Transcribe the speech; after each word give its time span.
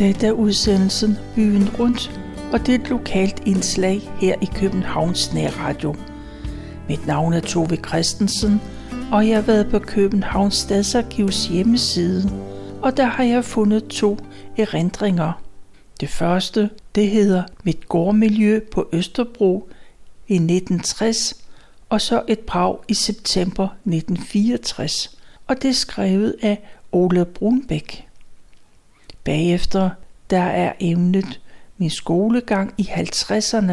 Dette 0.00 0.26
er 0.26 0.32
udsendelsen 0.32 1.18
Byen 1.34 1.68
Rundt, 1.78 2.20
og 2.52 2.66
det 2.66 2.74
er 2.74 2.78
et 2.78 2.88
lokalt 2.88 3.42
indslag 3.46 4.00
her 4.20 4.34
i 4.42 4.48
Københavns 4.54 5.34
Nærradio. 5.34 5.96
Mit 6.88 7.06
navn 7.06 7.32
er 7.32 7.40
Tove 7.40 7.76
Christensen, 7.76 8.60
og 9.12 9.28
jeg 9.28 9.36
har 9.36 9.42
været 9.42 9.70
på 9.70 9.78
Københavns 9.78 10.54
Stadsarkivs 10.54 11.46
hjemmeside, 11.46 12.30
og 12.82 12.96
der 12.96 13.04
har 13.04 13.24
jeg 13.24 13.44
fundet 13.44 13.86
to 13.88 14.18
erindringer. 14.58 15.42
Det 16.00 16.08
første, 16.08 16.70
det 16.94 17.10
hedder 17.10 17.42
Mit 17.64 17.88
gårdmiljø 17.88 18.60
på 18.72 18.88
Østerbro 18.92 19.68
i 20.28 20.34
1960, 20.34 21.34
og 21.88 22.00
så 22.00 22.22
et 22.28 22.40
brag 22.40 22.78
i 22.88 22.94
september 22.94 23.64
1964, 23.64 25.16
og 25.46 25.62
det 25.62 25.68
er 25.68 25.74
skrevet 25.74 26.34
af 26.42 26.62
Ole 26.92 27.24
Brunbæk. 27.24 28.09
Bagefter 29.24 29.90
der 30.30 30.42
er 30.42 30.72
emnet 30.80 31.40
min 31.78 31.90
skolegang 31.90 32.74
i 32.78 32.82
50'erne, 32.82 33.72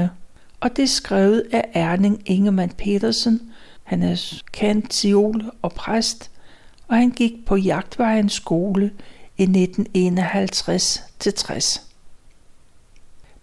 og 0.60 0.76
det 0.76 0.84
er 0.84 0.88
skrevet 0.88 1.44
af 1.52 1.70
Erning 1.74 2.22
Ingemann 2.26 2.72
Petersen. 2.72 3.42
Han 3.84 4.04
er 4.04 4.42
kendt 4.52 5.06
og 5.62 5.74
præst, 5.74 6.32
og 6.88 6.96
han 6.96 7.10
gik 7.10 7.46
på 7.46 7.56
Jagtvejens 7.56 8.34
skole 8.34 8.92
i 9.38 9.44
1951-60. 9.44 11.82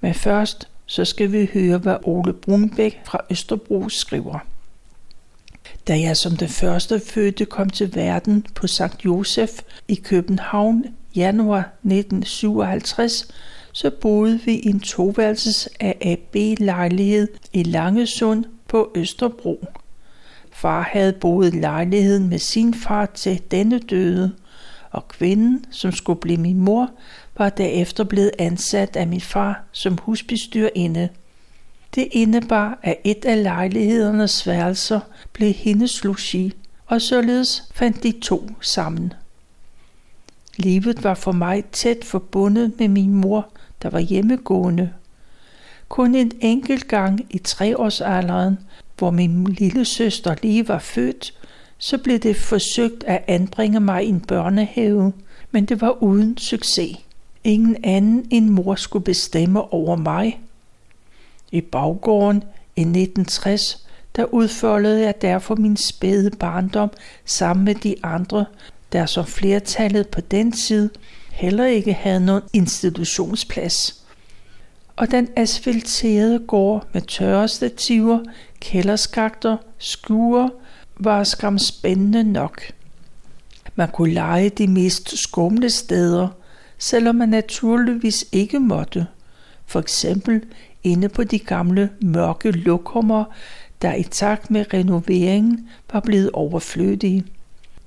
Men 0.00 0.14
først 0.14 0.68
så 0.86 1.04
skal 1.04 1.32
vi 1.32 1.50
høre, 1.54 1.78
hvad 1.78 1.96
Ole 2.02 2.32
Brunbæk 2.32 3.00
fra 3.04 3.18
Østerbro 3.30 3.88
skriver. 3.88 4.38
Da 5.88 6.00
jeg 6.00 6.16
som 6.16 6.36
den 6.36 6.48
første 6.48 7.00
fødte 7.00 7.44
kom 7.44 7.70
til 7.70 7.94
verden 7.94 8.46
på 8.54 8.66
St. 8.66 9.04
Josef 9.04 9.50
i 9.88 9.94
København 9.94 10.84
januar 11.16 11.58
1957, 11.58 13.28
så 13.72 13.90
boede 13.90 14.40
vi 14.40 14.52
i 14.52 14.68
en 14.68 14.80
toværelses 14.80 15.68
AAB-lejlighed 15.80 17.28
i 17.52 17.62
Langesund 17.62 18.44
på 18.68 18.92
Østerbro. 18.94 19.66
Far 20.52 20.82
havde 20.82 21.12
boet 21.12 21.54
i 21.54 21.58
lejligheden 21.58 22.28
med 22.28 22.38
sin 22.38 22.74
far 22.74 23.06
til 23.06 23.42
denne 23.50 23.78
døde, 23.78 24.32
og 24.90 25.08
kvinden, 25.08 25.64
som 25.70 25.92
skulle 25.92 26.20
blive 26.20 26.38
min 26.38 26.60
mor, 26.60 26.90
var 27.38 27.48
derefter 27.48 28.04
blevet 28.04 28.30
ansat 28.38 28.96
af 28.96 29.08
min 29.08 29.20
far 29.20 29.64
som 29.72 29.98
husbestyrerinde. 30.02 31.08
Det 31.94 32.08
indebar, 32.12 32.78
at 32.82 32.96
et 33.04 33.24
af 33.24 33.42
lejlighedernes 33.42 34.46
værelser 34.46 35.00
blev 35.32 35.52
hendes 35.52 36.04
logi, 36.04 36.52
og 36.86 37.02
således 37.02 37.68
fandt 37.74 38.02
de 38.02 38.12
to 38.22 38.50
sammen. 38.60 39.12
Livet 40.56 41.04
var 41.04 41.14
for 41.14 41.32
mig 41.32 41.64
tæt 41.64 42.04
forbundet 42.04 42.72
med 42.78 42.88
min 42.88 43.14
mor, 43.14 43.48
der 43.82 43.90
var 43.90 43.98
hjemmegående. 43.98 44.90
Kun 45.88 46.14
en 46.14 46.32
enkelt 46.40 46.88
gang 46.88 47.26
i 47.30 47.38
treårsalderen, 47.38 48.58
hvor 48.98 49.10
min 49.10 49.44
lille 49.44 49.84
søster 49.84 50.34
lige 50.42 50.68
var 50.68 50.78
født, 50.78 51.34
så 51.78 51.98
blev 51.98 52.18
det 52.18 52.36
forsøgt 52.36 53.04
at 53.04 53.24
anbringe 53.26 53.80
mig 53.80 54.04
i 54.04 54.08
en 54.08 54.20
børnehave, 54.20 55.12
men 55.50 55.64
det 55.64 55.80
var 55.80 56.02
uden 56.02 56.38
succes. 56.38 56.96
Ingen 57.44 57.76
anden 57.84 58.26
end 58.30 58.48
mor 58.48 58.74
skulle 58.74 59.04
bestemme 59.04 59.72
over 59.72 59.96
mig. 59.96 60.40
I 61.52 61.60
baggården 61.60 62.44
i 62.76 62.80
1960, 62.80 63.86
der 64.16 64.24
udfoldede 64.24 65.00
jeg 65.00 65.22
derfor 65.22 65.54
min 65.54 65.76
spæde 65.76 66.30
barndom 66.30 66.90
sammen 67.24 67.64
med 67.64 67.74
de 67.74 67.94
andre, 68.02 68.44
der 68.94 69.06
som 69.06 69.26
flertallet 69.26 70.08
på 70.08 70.20
den 70.20 70.52
tid 70.52 70.90
heller 71.32 71.64
ikke 71.64 71.92
havde 71.92 72.24
nogen 72.24 72.42
institutionsplads. 72.52 74.04
Og 74.96 75.10
den 75.10 75.28
asfalterede 75.36 76.38
gård 76.38 76.86
med 76.92 77.02
tørre 77.02 77.48
stativer, 77.48 78.20
kælderskakter, 78.60 79.56
skuer 79.78 80.48
var 80.96 81.24
skam 81.24 81.58
spændende 81.58 82.24
nok. 82.24 82.62
Man 83.74 83.88
kunne 83.88 84.14
lege 84.14 84.48
de 84.48 84.66
mest 84.66 85.18
skumle 85.18 85.70
steder, 85.70 86.28
selvom 86.78 87.14
man 87.14 87.28
naturligvis 87.28 88.24
ikke 88.32 88.58
måtte. 88.58 89.06
For 89.66 89.80
eksempel 89.80 90.42
inde 90.82 91.08
på 91.08 91.24
de 91.24 91.38
gamle 91.38 91.90
mørke 92.02 92.50
lokummer, 92.50 93.24
der 93.82 93.94
i 93.94 94.02
takt 94.02 94.50
med 94.50 94.74
renoveringen 94.74 95.68
var 95.92 96.00
blevet 96.00 96.30
overflødige. 96.32 97.24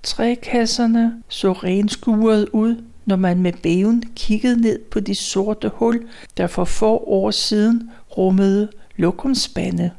Trækasserne 0.03 1.23
så 1.29 1.51
renskuret 1.51 2.49
ud, 2.53 2.83
når 3.05 3.15
man 3.15 3.41
med 3.41 3.53
bæven 3.63 4.03
kiggede 4.15 4.61
ned 4.61 4.79
på 4.79 4.99
de 4.99 5.15
sorte 5.15 5.71
hul, 5.73 6.07
der 6.37 6.47
for 6.47 6.65
få 6.65 6.97
år 6.97 7.31
siden 7.31 7.91
rummede 8.17 8.69
lokumspande. 8.95 9.91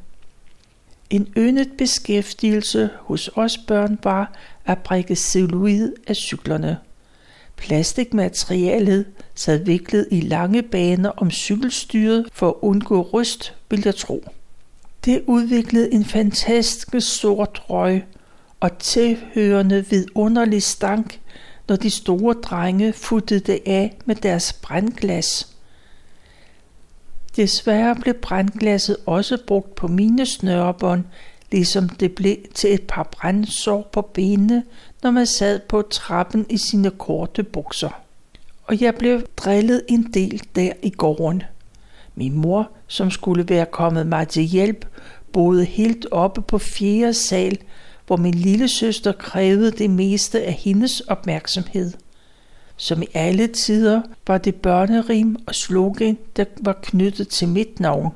En 1.09 1.27
yndet 1.37 1.71
beskæftigelse 1.77 2.89
hos 2.99 3.29
os 3.35 3.57
børn 3.57 3.99
var 4.03 4.33
at 4.65 4.77
brække 4.77 5.15
celluloid 5.15 5.93
af 6.07 6.15
cyklerne. 6.15 6.77
Plastikmaterialet 7.57 9.05
sad 9.35 9.65
viklet 9.65 10.07
i 10.11 10.21
lange 10.21 10.61
baner 10.61 11.09
om 11.09 11.31
cykelstyret 11.31 12.27
for 12.33 12.47
at 12.47 12.55
undgå 12.61 13.01
ryst, 13.01 13.55
vil 13.69 13.81
jeg 13.85 13.95
tro. 13.95 14.23
Det 15.05 15.23
udviklede 15.27 15.93
en 15.93 16.05
fantastisk 16.05 16.95
sort 16.99 17.61
røg 17.69 18.03
og 18.59 18.77
tilhørende 18.77 19.85
vidunderlig 19.89 20.63
stank, 20.63 21.19
når 21.67 21.75
de 21.75 21.89
store 21.89 22.33
drenge 22.33 22.93
futtede 22.93 23.39
det 23.39 23.59
af 23.65 23.97
med 24.05 24.15
deres 24.15 24.53
brændglas. 24.53 25.55
Desværre 27.35 27.95
blev 27.95 28.13
brændglasset 28.13 28.97
også 29.05 29.37
brugt 29.47 29.75
på 29.75 29.87
mine 29.87 30.25
snørebånd, 30.25 31.03
ligesom 31.51 31.89
det 31.89 32.15
blev 32.15 32.35
til 32.53 32.73
et 32.73 32.81
par 32.87 33.03
brændsår 33.03 33.89
på 33.91 34.01
benene, 34.01 34.63
når 35.03 35.11
man 35.11 35.25
sad 35.25 35.59
på 35.59 35.81
trappen 35.81 36.45
i 36.49 36.57
sine 36.57 36.89
korte 36.89 37.43
bukser. 37.43 38.01
Og 38.63 38.81
jeg 38.81 38.95
blev 38.95 39.21
drillet 39.37 39.81
en 39.87 40.03
del 40.13 40.41
der 40.55 40.71
i 40.83 40.89
gården. 40.89 41.43
Min 42.15 42.35
mor, 42.35 42.69
som 42.87 43.11
skulle 43.11 43.49
være 43.49 43.65
kommet 43.65 44.07
mig 44.07 44.27
til 44.27 44.43
hjælp, 44.43 44.85
boede 45.33 45.65
helt 45.65 46.05
oppe 46.11 46.41
på 46.41 46.57
fjerde 46.57 47.13
sal, 47.13 47.57
hvor 48.09 48.17
min 48.17 48.33
lille 48.33 48.67
søster 48.67 49.11
krævede 49.11 49.71
det 49.71 49.89
meste 49.89 50.43
af 50.43 50.53
hendes 50.53 50.99
opmærksomhed. 50.99 51.93
Som 52.77 53.01
i 53.01 53.05
alle 53.13 53.47
tider 53.47 54.01
var 54.27 54.37
det 54.37 54.55
børnerim 54.55 55.37
og 55.47 55.55
slogan, 55.55 56.17
der 56.35 56.45
var 56.61 56.79
knyttet 56.81 57.27
til 57.27 57.47
mit 57.47 57.79
navn. 57.79 58.13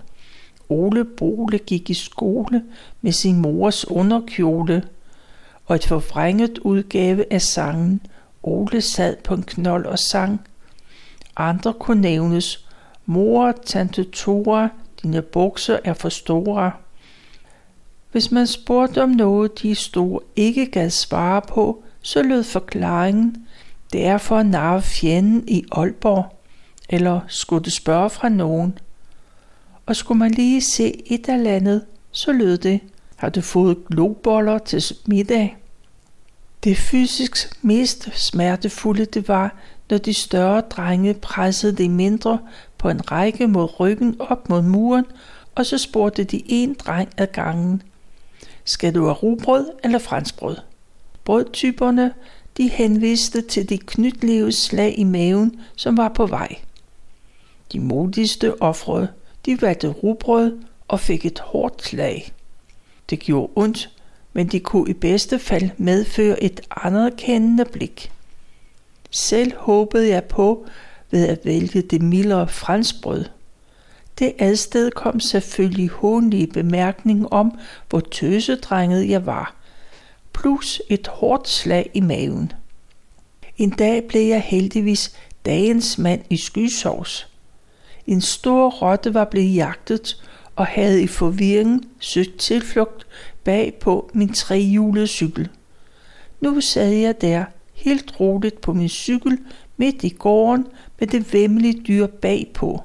Ole 0.69 1.05
Bole 1.05 1.57
gik 1.57 1.89
i 1.89 1.93
skole 1.93 2.63
med 3.01 3.11
sin 3.11 3.41
mors 3.41 3.91
underkjole, 3.91 4.83
og 5.65 5.75
et 5.75 5.85
forvrænget 5.85 6.57
udgave 6.57 7.33
af 7.33 7.41
sangen 7.41 8.01
Ole 8.43 8.81
sad 8.81 9.15
på 9.23 9.33
en 9.33 9.43
knold 9.43 9.85
og 9.85 9.99
sang. 9.99 10.41
Andre 11.35 11.73
kunne 11.73 12.01
nævnes 12.01 12.65
Mor, 13.05 13.53
tante 13.65 14.03
Tora, 14.03 14.69
dine 15.03 15.21
bukser 15.21 15.79
er 15.83 15.93
for 15.93 16.09
store. 16.09 16.71
Hvis 18.13 18.31
man 18.31 18.47
spurgte 18.47 19.03
om 19.03 19.09
noget, 19.09 19.61
de 19.61 19.75
store 19.75 20.19
ikke 20.35 20.65
gad 20.65 20.89
svare 20.89 21.41
på, 21.41 21.83
så 22.01 22.23
lød 22.23 22.43
forklaringen, 22.43 23.47
det 23.93 24.05
er 24.05 24.17
for 24.17 24.37
at 24.37 24.45
narre 24.45 24.81
fjenden 24.81 25.43
i 25.47 25.65
Aalborg, 25.71 26.39
eller 26.89 27.19
skulle 27.27 27.63
det 27.63 27.73
spørge 27.73 28.09
fra 28.09 28.29
nogen. 28.29 28.77
Og 29.85 29.95
skulle 29.95 30.19
man 30.19 30.31
lige 30.31 30.61
se 30.61 31.01
et 31.05 31.29
eller 31.29 31.51
andet, 31.51 31.85
så 32.11 32.31
lød 32.31 32.57
det, 32.57 32.79
har 33.15 33.29
du 33.29 33.41
fået 33.41 33.77
globoller 33.87 34.57
til 34.57 34.83
middag? 35.05 35.57
Det 36.63 36.77
fysisk 36.77 37.57
mest 37.61 38.09
smertefulde 38.13 39.05
det 39.05 39.27
var, 39.27 39.55
når 39.89 39.97
de 39.97 40.13
større 40.13 40.61
drenge 40.61 41.13
pressede 41.13 41.77
de 41.77 41.89
mindre 41.89 42.39
på 42.77 42.89
en 42.89 43.11
række 43.11 43.47
mod 43.47 43.79
ryggen 43.79 44.15
op 44.19 44.49
mod 44.49 44.61
muren, 44.61 45.05
og 45.55 45.65
så 45.65 45.77
spurgte 45.77 46.23
de 46.23 46.41
en 46.45 46.73
dreng 46.73 47.09
ad 47.17 47.27
gangen, 47.27 47.81
skal 48.65 48.95
du 48.95 49.03
have 49.03 49.13
rugbrød 49.13 49.69
eller 49.83 49.99
franskbrød? 49.99 50.57
Brødtyperne 51.23 52.13
de 52.57 52.69
henviste 52.69 53.41
til 53.41 53.69
de 53.69 53.77
knytleve 53.77 54.51
slag 54.51 54.99
i 54.99 55.03
maven, 55.03 55.59
som 55.75 55.97
var 55.97 56.09
på 56.09 56.25
vej. 56.25 56.55
De 57.71 57.79
modigste 57.79 58.61
ofrede, 58.61 59.07
de 59.45 59.61
valgte 59.61 59.87
rugbrød 59.87 60.59
og 60.87 60.99
fik 60.99 61.25
et 61.25 61.39
hårdt 61.39 61.83
slag. 61.83 62.33
Det 63.09 63.19
gjorde 63.19 63.53
ondt, 63.55 63.89
men 64.33 64.47
de 64.47 64.59
kunne 64.59 64.89
i 64.89 64.93
bedste 64.93 65.39
fald 65.39 65.69
medføre 65.77 66.43
et 66.43 66.61
anerkendende 66.83 67.65
blik. 67.65 68.11
Selv 69.11 69.51
håbede 69.57 70.09
jeg 70.09 70.23
på 70.23 70.65
ved 71.11 71.27
at 71.27 71.45
vælge 71.45 71.81
det 71.81 72.01
mildere 72.01 72.47
franskbrød. 72.47 73.25
Det 74.19 74.33
adsted 74.39 74.91
kom 74.91 75.19
selvfølgelig 75.19 75.89
hånlige 75.89 76.47
bemærkning 76.47 77.33
om, 77.33 77.59
hvor 77.89 77.99
tøsedrenget 77.99 79.09
jeg 79.09 79.25
var, 79.25 79.55
plus 80.33 80.81
et 80.89 81.07
hårdt 81.07 81.49
slag 81.49 81.91
i 81.93 81.99
maven. 81.99 82.51
En 83.57 83.69
dag 83.69 84.03
blev 84.03 84.21
jeg 84.21 84.41
heldigvis 84.41 85.15
dagens 85.45 85.97
mand 85.97 86.21
i 86.29 86.37
skysovs. 86.37 87.27
En 88.07 88.21
stor 88.21 88.69
rotte 88.69 89.13
var 89.13 89.25
blevet 89.25 89.55
jagtet 89.55 90.23
og 90.55 90.65
havde 90.65 91.03
i 91.03 91.07
forvirringen 91.07 91.83
søgt 91.99 92.37
tilflugt 92.39 93.07
bag 93.43 93.73
på 93.73 94.09
min 94.13 94.33
trehjulede 94.33 95.07
cykel. 95.07 95.49
Nu 96.41 96.61
sad 96.61 96.89
jeg 96.89 97.21
der, 97.21 97.45
helt 97.73 98.19
roligt 98.19 98.61
på 98.61 98.73
min 98.73 98.89
cykel, 98.89 99.39
midt 99.77 100.03
i 100.03 100.09
gården 100.09 100.67
med 100.99 101.07
det 101.07 101.33
vemmelige 101.33 101.83
dyr 101.87 102.07
bagpå. 102.07 102.83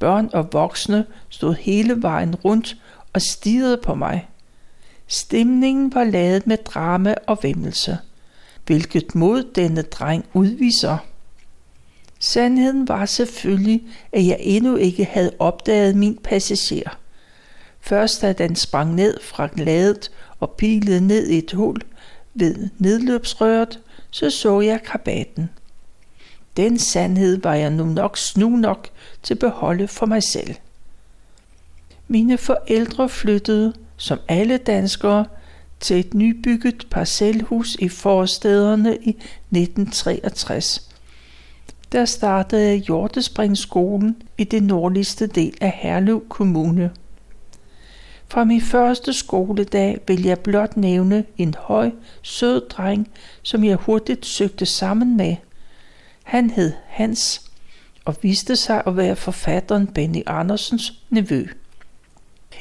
Børn 0.00 0.30
og 0.32 0.48
voksne 0.52 1.06
stod 1.28 1.54
hele 1.54 2.02
vejen 2.02 2.34
rundt 2.34 2.76
og 3.12 3.22
stirrede 3.22 3.76
på 3.76 3.94
mig. 3.94 4.28
Stemningen 5.06 5.94
var 5.94 6.04
ladet 6.04 6.46
med 6.46 6.56
drama 6.56 7.14
og 7.26 7.38
vemmelse, 7.42 7.98
hvilket 8.66 9.14
mod 9.14 9.42
denne 9.54 9.82
dreng 9.82 10.24
udviser. 10.34 10.98
Sandheden 12.18 12.88
var 12.88 13.06
selvfølgelig, 13.06 13.82
at 14.12 14.26
jeg 14.26 14.36
endnu 14.40 14.76
ikke 14.76 15.04
havde 15.04 15.32
opdaget 15.38 15.96
min 15.96 16.18
passager. 16.24 16.98
Først 17.80 18.22
da 18.22 18.32
den 18.32 18.56
sprang 18.56 18.94
ned 18.94 19.20
fra 19.22 19.48
ladet 19.56 20.10
og 20.40 20.50
pilede 20.50 21.06
ned 21.06 21.26
i 21.26 21.38
et 21.38 21.52
hul 21.52 21.80
ved 22.34 22.68
nedløbsrøret, 22.78 23.80
så 24.10 24.30
så 24.30 24.60
jeg 24.60 24.82
krabaten. 24.82 25.50
Den 26.56 26.78
sandhed 26.78 27.42
var 27.42 27.54
jeg 27.54 27.70
nu 27.70 27.84
nok 27.84 28.18
snu 28.18 28.48
nok 28.48 28.88
til 29.22 29.34
at 29.34 29.38
beholde 29.38 29.88
for 29.88 30.06
mig 30.06 30.22
selv. 30.22 30.54
Mine 32.08 32.38
forældre 32.38 33.08
flyttede, 33.08 33.72
som 33.96 34.18
alle 34.28 34.56
danskere, 34.56 35.26
til 35.80 36.00
et 36.00 36.14
nybygget 36.14 36.86
parcelhus 36.90 37.74
i 37.74 37.88
forstederne 37.88 38.96
i 38.96 39.10
1963. 39.10 40.88
Der 41.92 42.04
startede 42.04 42.62
jeg 42.66 42.76
Hjortespringskolen 42.78 44.22
i 44.38 44.44
det 44.44 44.62
nordligste 44.62 45.26
del 45.26 45.54
af 45.60 45.78
Herlev 45.82 46.28
Kommune. 46.28 46.90
Fra 48.28 48.44
min 48.44 48.60
første 48.60 49.12
skoledag 49.12 50.00
vil 50.06 50.22
jeg 50.22 50.38
blot 50.38 50.76
nævne 50.76 51.24
en 51.36 51.54
høj, 51.58 51.90
sød 52.22 52.68
dreng, 52.68 53.08
som 53.42 53.64
jeg 53.64 53.76
hurtigt 53.76 54.26
søgte 54.26 54.66
sammen 54.66 55.16
med. 55.16 55.36
Han 56.30 56.50
hed 56.50 56.72
Hans 56.86 57.50
og 58.04 58.16
viste 58.22 58.56
sig 58.56 58.82
at 58.86 58.96
være 58.96 59.16
forfatteren 59.16 59.86
Benny 59.86 60.22
Andersens 60.26 60.92
nevø. 61.08 61.46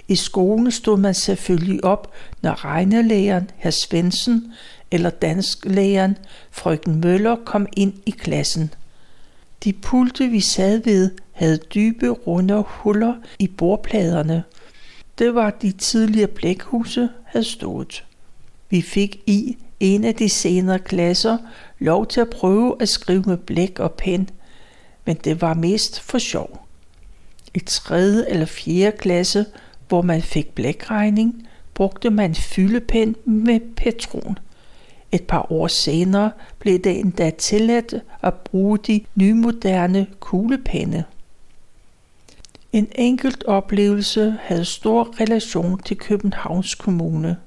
I 0.07 0.16
skolen 0.16 0.71
stod 0.71 0.98
man 0.98 1.13
selvfølgelig 1.13 1.83
op, 1.83 2.13
når 2.42 2.66
regnelæreren, 2.66 3.50
herr 3.57 3.71
Svendsen, 3.71 4.54
eller 4.92 5.10
dansklæreren, 5.10 6.18
frøken 6.51 7.01
Møller, 7.01 7.36
kom 7.45 7.68
ind 7.77 7.94
i 8.06 8.12
klassen. 8.12 8.74
De 9.63 9.74
pulte, 9.74 10.27
vi 10.27 10.39
sad 10.39 10.83
ved, 10.83 11.12
havde 11.31 11.57
dybe, 11.57 12.10
runde 12.10 12.63
huller 12.68 13.13
i 13.39 13.48
bordpladerne. 13.48 14.44
Det 15.18 15.36
var 15.36 15.50
de 15.50 15.71
tidligere 15.71 16.27
blækhuse 16.27 17.10
havde 17.25 17.45
stået. 17.45 18.06
Vi 18.69 18.81
fik 18.81 19.19
i 19.27 19.57
en 19.80 20.04
af 20.04 20.16
de 20.16 20.30
senere 20.30 20.80
klasser 20.80 21.38
lov 21.80 22.08
til 22.08 22.22
at 22.22 22.30
prøve 22.30 22.76
at 22.80 22.90
skrive 22.90 23.24
med 23.28 23.38
blæk 23.38 23.80
og 23.80 23.92
pen, 23.92 24.30
men 25.06 25.16
det 25.16 25.42
var 25.42 25.54
mest 25.54 26.00
for 26.00 26.18
sjov. 26.18 26.66
I 27.54 27.60
tredje 27.60 28.26
eller 28.28 28.46
fjerde 28.46 28.98
klasse 28.98 29.46
hvor 29.90 30.02
man 30.02 30.22
fik 30.22 30.56
blækregning, 30.56 31.48
brugte 31.74 32.10
man 32.10 32.36
fyldepen 32.36 33.16
med 33.26 33.60
patron. 33.76 34.38
Et 35.12 35.24
par 35.24 35.52
år 35.52 35.68
senere 35.68 36.31
blev 36.60 36.80
det 36.80 37.00
endda 37.00 37.30
tilladt 37.30 37.96
at 38.22 38.34
bruge 38.34 38.78
de 38.78 39.02
nymoderne 39.16 40.08
kuglepenne. 40.20 41.06
En 42.74 42.88
enkelt 42.96 43.44
oplevelse 43.44 44.36
havde 44.42 44.66
stor 44.66 45.22
relation 45.22 45.80
til 45.80 45.98
Københavns 45.98 46.76
Kommune. 46.76 47.38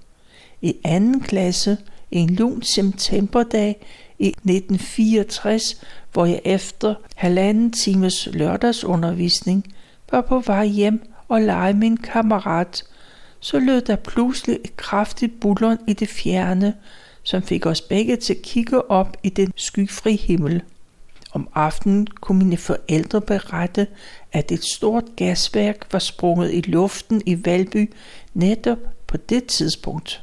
I 0.61 0.77
anden 0.85 1.21
klasse, 1.21 1.79
en 2.13 2.35
lun 2.35 2.63
septemberdag 2.63 3.87
i 4.19 4.29
1964, 4.29 5.63
hvor 6.13 6.27
jeg 6.27 6.41
efter 6.45 6.95
halvanden 7.17 7.73
times 7.73 8.29
lørdagsundervisning 8.33 9.75
var 10.11 10.21
på 10.21 10.41
vej 10.41 10.67
hjem 10.67 11.03
og 11.29 11.41
lege 11.41 11.75
min 11.75 11.97
kammerat, 11.97 12.85
så 13.41 13.59
lød 13.59 13.81
der 13.81 13.97
pludselig 13.97 14.59
et 14.65 14.77
kraftigt 14.77 15.41
bullon 15.41 15.79
i 15.87 15.93
det 15.93 16.09
fjerne, 16.09 16.75
som 17.23 17.43
fik 17.43 17.67
os 17.67 17.81
begge 17.81 18.17
til 18.17 18.35
at 18.35 18.43
kigge 18.43 18.91
op 18.91 19.17
i 19.23 19.29
den 19.29 19.53
skyfri 19.57 20.17
himmel. 20.17 20.63
Om 21.33 21.49
aftenen 21.55 22.07
kunne 22.07 22.39
mine 22.39 22.57
forældre 22.57 23.21
berette, 23.21 23.87
at 24.33 24.53
et 24.53 24.65
stort 24.65 25.05
gasværk 25.17 25.87
var 25.93 25.99
sprunget 25.99 26.55
i 26.55 26.61
luften 26.61 27.23
i 27.27 27.45
Valby 27.45 27.93
netop 28.35 28.79
på 29.07 29.17
det 29.17 29.45
tidspunkt. 29.45 30.23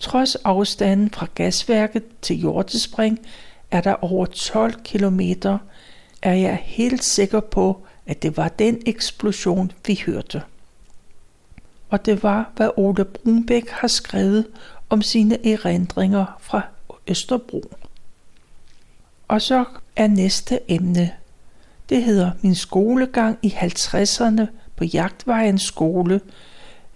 Trods 0.00 0.34
afstanden 0.34 1.10
fra 1.10 1.26
gasværket 1.34 2.02
til 2.22 2.36
Hjortespring 2.36 3.18
er 3.70 3.80
der 3.80 4.04
over 4.04 4.26
12 4.26 4.74
kilometer, 4.84 5.58
er 6.22 6.34
jeg 6.34 6.62
helt 6.64 7.04
sikker 7.04 7.40
på, 7.40 7.86
at 8.06 8.22
det 8.22 8.36
var 8.36 8.48
den 8.48 8.82
eksplosion, 8.86 9.72
vi 9.86 10.02
hørte. 10.06 10.42
Og 11.90 12.06
det 12.06 12.22
var, 12.22 12.50
hvad 12.56 12.70
Ole 12.76 13.04
Brunbæk 13.04 13.68
har 13.68 13.88
skrevet 13.88 14.46
om 14.90 15.02
sine 15.02 15.52
erindringer 15.52 16.38
fra 16.40 16.62
Østerbro. 17.06 17.64
Og 19.28 19.42
så 19.42 19.64
er 19.96 20.06
næste 20.06 20.60
emne. 20.68 21.12
Det 21.88 22.02
hedder 22.02 22.30
Min 22.42 22.54
skolegang 22.54 23.38
i 23.42 23.48
50'erne 23.48 24.42
på 24.76 24.84
Jagtvejens 24.84 25.62
skole 25.62 26.20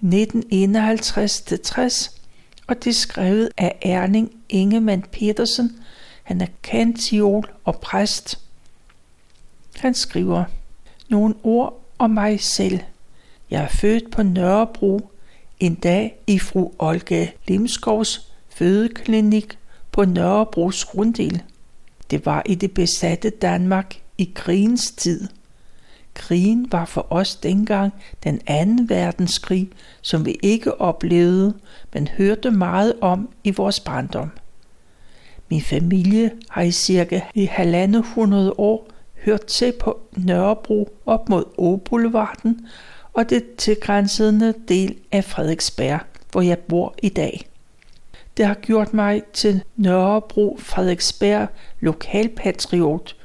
1951-60, 0.03 2.20
og 2.71 2.85
det 2.85 2.91
er 2.91 2.95
skrevet 2.95 3.49
af 3.57 3.79
Erning 3.83 4.33
Ingemann 4.49 5.03
Petersen. 5.03 5.77
Han 6.23 6.41
er 6.41 6.47
kantiol 6.63 7.51
og 7.65 7.81
præst. 7.81 8.39
Han 9.77 9.95
skriver, 9.95 10.45
nogle 11.09 11.35
ord 11.43 11.85
om 11.99 12.11
mig 12.11 12.41
selv. 12.41 12.81
Jeg 13.51 13.63
er 13.63 13.69
født 13.69 14.11
på 14.11 14.23
Nørrebro 14.23 15.11
en 15.61 15.75
dag 15.75 16.17
i 16.27 16.39
fru 16.39 16.73
Olga 16.79 17.27
Limskovs 17.49 18.33
fødeklinik 18.49 19.59
på 19.93 20.05
Nørrebros 20.05 20.95
runddel. 20.95 21.43
Det 22.11 22.27
var 22.27 22.43
i 22.47 22.55
det 22.55 22.75
besatte 22.75 23.31
Danmark 23.31 24.01
i 24.19 24.33
krigens 24.35 24.91
tid. 24.91 25.29
Krigen 26.21 26.67
var 26.73 26.85
for 26.85 27.07
os 27.11 27.37
dengang 27.37 27.93
den 28.25 28.41
anden 28.47 28.89
verdenskrig, 28.89 29.71
som 30.03 30.27
vi 30.27 30.37
ikke 30.43 30.81
oplevede, 30.81 31.55
men 31.93 32.09
hørte 32.09 32.51
meget 32.51 32.93
om 33.01 33.29
i 33.45 33.51
vores 33.51 33.81
barndom. 33.81 34.31
Min 35.49 35.63
familie 35.63 36.31
har 36.51 36.63
i 36.63 36.71
cirka 36.71 37.21
i 37.35 37.45
halvandet 37.45 38.05
hundrede 38.07 38.53
år 38.59 38.89
hørt 39.25 39.45
til 39.45 39.73
på 39.81 40.01
Nørrebro 40.17 40.89
op 41.07 41.29
mod 41.29 41.45
Åboulevarden 41.59 42.67
og 43.13 43.31
det 43.31 43.55
tilgrænsende 43.59 44.55
del 44.69 44.97
af 45.13 45.25
Frederiksberg, 45.25 46.01
hvor 46.33 46.41
jeg 46.41 46.59
bor 46.59 46.95
i 47.03 47.09
dag. 47.09 47.49
Det 48.37 48.47
har 48.47 48.55
gjort 48.55 48.95
mig 48.95 49.23
til 49.33 49.63
Nørrebro 49.77 50.59
Frederiksberg 50.61 51.49
lokalpatriot, 51.81 53.17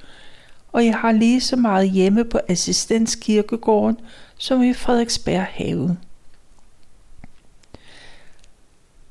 og 0.76 0.86
jeg 0.86 0.96
har 0.96 1.12
lige 1.12 1.42
så 1.42 1.56
meget 1.56 1.90
hjemme 1.90 2.24
på 2.24 2.40
Assistenskirkegården 2.48 3.98
som 4.38 4.64
i 4.64 4.74
Frederiksberg 4.74 5.46
have. 5.50 5.98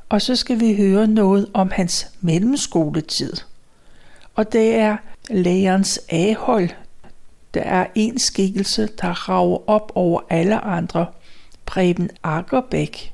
Og 0.08 0.22
så 0.22 0.36
skal 0.36 0.60
vi 0.60 0.76
høre 0.76 1.06
noget 1.06 1.50
om 1.54 1.70
hans 1.70 2.06
mellemskoletid. 2.20 3.32
Og 4.34 4.52
det 4.52 4.74
er 4.74 4.96
lærerens 5.30 6.00
ahold. 6.08 6.70
Der 7.54 7.62
er 7.62 7.86
en 7.94 8.18
skikkelse, 8.18 8.88
der 9.00 9.28
rager 9.28 9.70
op 9.70 9.92
over 9.94 10.20
alle 10.30 10.60
andre. 10.60 11.06
Preben 11.66 12.10
Akkerbæk. 12.22 13.12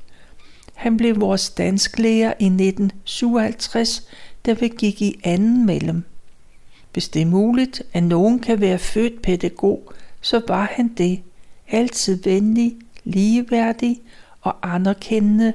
Han 0.73 0.97
blev 0.97 1.21
vores 1.21 1.49
dansklærer 1.49 2.33
i 2.39 2.45
1957, 2.45 4.07
da 4.45 4.53
vi 4.53 4.67
gik 4.67 5.01
i 5.01 5.19
anden 5.23 5.65
mellem. 5.65 6.03
Hvis 6.93 7.09
det 7.09 7.21
er 7.21 7.25
muligt, 7.25 7.81
at 7.93 8.03
nogen 8.03 8.39
kan 8.39 8.61
være 8.61 8.79
født 8.79 9.21
pædagog, 9.21 9.93
så 10.21 10.41
var 10.47 10.69
han 10.71 10.87
det. 10.87 11.21
Altid 11.69 12.23
venlig, 12.23 12.75
ligeværdig 13.03 14.01
og 14.41 14.55
anerkendende. 14.75 15.53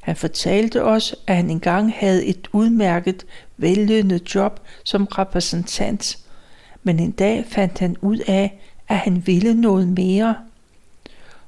Han 0.00 0.16
fortalte 0.16 0.84
os, 0.84 1.14
at 1.26 1.36
han 1.36 1.50
engang 1.50 1.92
havde 1.96 2.26
et 2.26 2.48
udmærket 2.52 3.26
vellønnet 3.56 4.34
job 4.34 4.60
som 4.84 5.04
repræsentant, 5.04 6.18
men 6.82 7.00
en 7.00 7.10
dag 7.10 7.44
fandt 7.48 7.78
han 7.78 7.96
ud 8.00 8.18
af, 8.18 8.60
at 8.88 8.96
han 8.96 9.26
ville 9.26 9.54
noget 9.54 9.88
mere. 9.88 10.36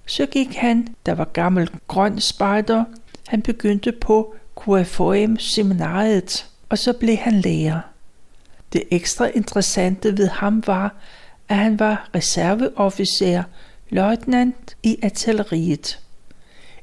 Så 0.06 0.26
gik 0.26 0.54
han, 0.54 0.88
der 1.06 1.14
var 1.14 1.24
gammel 1.24 1.70
grøn 1.88 2.20
spejder, 2.20 2.84
han 3.28 3.42
begyndte 3.42 3.92
på 3.92 4.34
KFM 4.56 5.36
seminariet, 5.38 6.46
og 6.68 6.78
så 6.78 6.92
blev 6.92 7.16
han 7.16 7.40
lærer. 7.40 7.80
Det 8.72 8.82
ekstra 8.90 9.26
interessante 9.26 10.18
ved 10.18 10.28
ham 10.28 10.62
var, 10.66 10.94
at 11.48 11.56
han 11.56 11.78
var 11.78 12.10
reserveofficer, 12.14 13.42
løjtnant 13.90 14.76
i 14.82 14.98
artilleriet. 15.02 16.00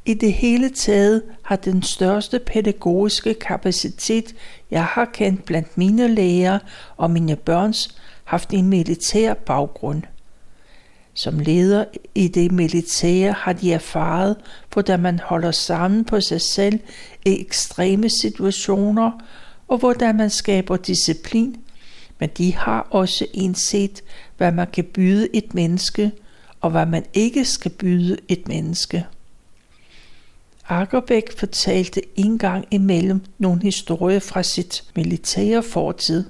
I 0.06 0.14
det 0.14 0.34
hele 0.34 0.70
taget 0.70 1.24
har 1.42 1.56
den 1.56 1.84
største 1.84 2.40
pædagogiske 2.40 3.34
kapacitet, 3.34 4.36
jeg 4.72 4.86
har 4.86 5.06
kendt 5.06 5.46
blandt 5.46 5.78
mine 5.78 6.08
læger 6.08 6.60
og 6.98 7.12
mine 7.12 7.36
børns, 7.36 7.96
haft 8.24 8.54
en 8.54 8.70
militær 8.70 9.34
baggrund. 9.34 10.04
Som 11.14 11.40
leder 11.40 11.86
i 12.16 12.28
det 12.28 12.52
militære 12.52 13.32
har 13.32 13.54
de 13.54 13.74
erfaret, 13.74 14.36
hvordan 14.74 15.00
man 15.00 15.20
holder 15.20 15.52
sammen 15.52 16.06
på 16.06 16.22
sig 16.22 16.42
selv 16.42 16.80
i 17.26 17.42
ekstreme 17.42 18.10
situationer, 18.10 19.12
og 19.68 19.78
hvordan 19.78 20.18
man 20.18 20.30
skaber 20.30 20.78
disciplin, 20.78 21.56
men 22.20 22.30
de 22.38 22.56
har 22.56 22.88
også 22.90 23.26
indset, 23.34 24.04
hvad 24.38 24.52
man 24.52 24.68
kan 24.74 24.84
byde 24.84 25.36
et 25.36 25.54
menneske, 25.54 26.12
og 26.62 26.72
hvad 26.72 26.86
man 26.86 27.06
ikke 27.14 27.46
skal 27.46 27.72
byde 27.72 28.18
et 28.28 28.48
menneske. 28.48 29.06
Akkerbæk 30.70 31.38
fortalte 31.38 32.02
en 32.16 32.38
gang 32.38 32.66
imellem 32.72 33.22
nogle 33.38 33.62
historier 33.62 34.20
fra 34.20 34.44
sit 34.44 34.84
militære 34.96 35.64
fortid, 35.64 36.24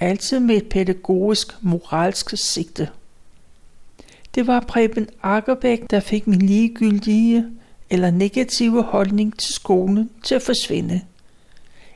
altid 0.00 0.40
med 0.40 0.56
et 0.56 0.68
pædagogisk, 0.68 1.52
moralsk 1.60 2.30
sigte. 2.34 2.88
Det 4.34 4.46
var 4.46 4.60
Preben 4.60 5.08
Akkerbæk, 5.22 5.90
der 5.90 6.00
fik 6.00 6.26
min 6.26 6.42
ligegyldige 6.42 7.46
eller 7.90 8.10
negative 8.10 8.82
holdning 8.82 9.38
til 9.38 9.54
skolen 9.54 10.10
til 10.22 10.34
at 10.34 10.42
forsvinde. 10.42 11.00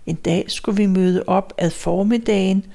En 0.06 0.16
dag 0.16 0.44
skulle 0.48 0.76
vi 0.76 0.86
møde 0.86 1.24
op 1.26 1.54
ad 1.58 1.70
formiddagen, 1.70 2.66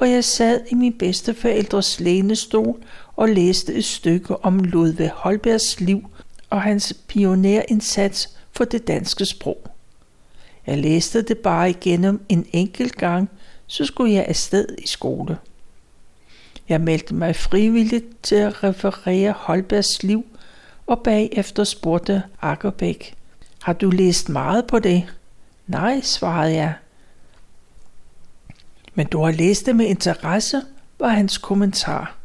og 0.00 0.10
jeg 0.10 0.24
sad 0.24 0.60
i 0.70 0.74
min 0.74 0.92
bedsteforældres 0.92 2.00
lænestol 2.00 2.82
og 3.16 3.28
læste 3.28 3.74
et 3.74 3.84
stykke 3.84 4.44
om 4.44 4.58
Ludvig 4.58 5.10
Holbergs 5.14 5.80
liv 5.80 6.10
og 6.50 6.62
hans 6.62 6.94
pionerindsats 7.08 8.28
for 8.52 8.64
det 8.64 8.88
danske 8.88 9.24
sprog. 9.24 9.66
Jeg 10.66 10.78
læste 10.78 11.22
det 11.22 11.38
bare 11.38 11.70
igennem 11.70 12.20
en 12.28 12.46
enkelt 12.52 12.96
gang, 12.96 13.30
så 13.66 13.84
skulle 13.84 14.12
jeg 14.12 14.24
afsted 14.28 14.66
i 14.78 14.86
skole. 14.86 15.38
Jeg 16.68 16.80
meldte 16.80 17.14
mig 17.14 17.36
frivilligt 17.36 18.22
til 18.22 18.34
at 18.34 18.64
referere 18.64 19.32
Holbergs 19.32 20.02
liv, 20.02 20.24
og 20.86 21.02
bagefter 21.02 21.64
spurgte 21.64 22.22
Akkerbæk, 22.40 23.14
har 23.62 23.72
du 23.72 23.90
læst 23.90 24.28
meget 24.28 24.66
på 24.66 24.78
det? 24.78 25.06
Nej, 25.66 26.00
svarede 26.00 26.54
jeg. 26.54 26.74
Men 29.00 29.06
du 29.06 29.22
har 29.22 29.30
læst 29.30 29.66
det 29.66 29.76
med 29.76 29.86
interesse, 29.86 30.62
var 30.98 31.08
hans 31.08 31.38
kommentar. 31.38 32.16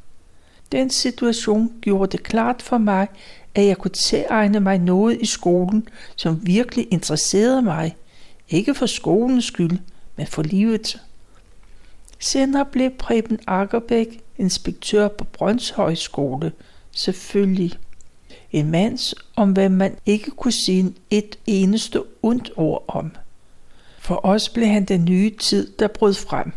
Den 0.72 0.90
situation 0.90 1.74
gjorde 1.82 2.12
det 2.12 2.24
klart 2.24 2.62
for 2.62 2.78
mig, 2.78 3.08
at 3.56 3.66
jeg 3.66 3.78
kunne 3.78 3.92
tilegne 3.92 4.60
mig 4.60 4.80
noget 4.80 5.22
i 5.22 5.26
skolen, 5.26 5.88
som 6.16 6.40
virkelig 6.48 6.88
interesserede 6.92 7.62
mig. 7.62 7.96
Ikke 8.50 8.76
for 8.76 8.86
skolens 8.86 9.46
skyld, 9.46 9.80
men 10.16 10.28
for 10.28 10.44
livet. 10.44 11.02
Senere 12.20 12.66
blev 12.66 12.92
Preben 12.92 13.40
Akkerbæk 13.48 14.22
inspektør 14.38 15.08
på 15.08 15.24
Brøndshøjskole, 15.24 16.52
selvfølgelig. 16.92 17.74
En 18.52 18.72
mand, 18.72 19.16
om 19.36 19.52
hvad 19.52 19.70
man 19.70 19.96
ikke 20.06 20.32
kunne 20.32 20.52
sige 20.66 20.94
et 21.10 21.38
eneste 21.46 22.02
ondt 22.24 22.52
ord 22.56 22.86
om. 22.88 23.12
For 24.00 24.26
os 24.26 24.50
blev 24.50 24.68
han 24.68 24.86
den 24.86 25.06
nye 25.06 25.32
tid, 25.40 25.72
der 25.80 25.88
brød 25.88 26.14
frem. 26.14 26.52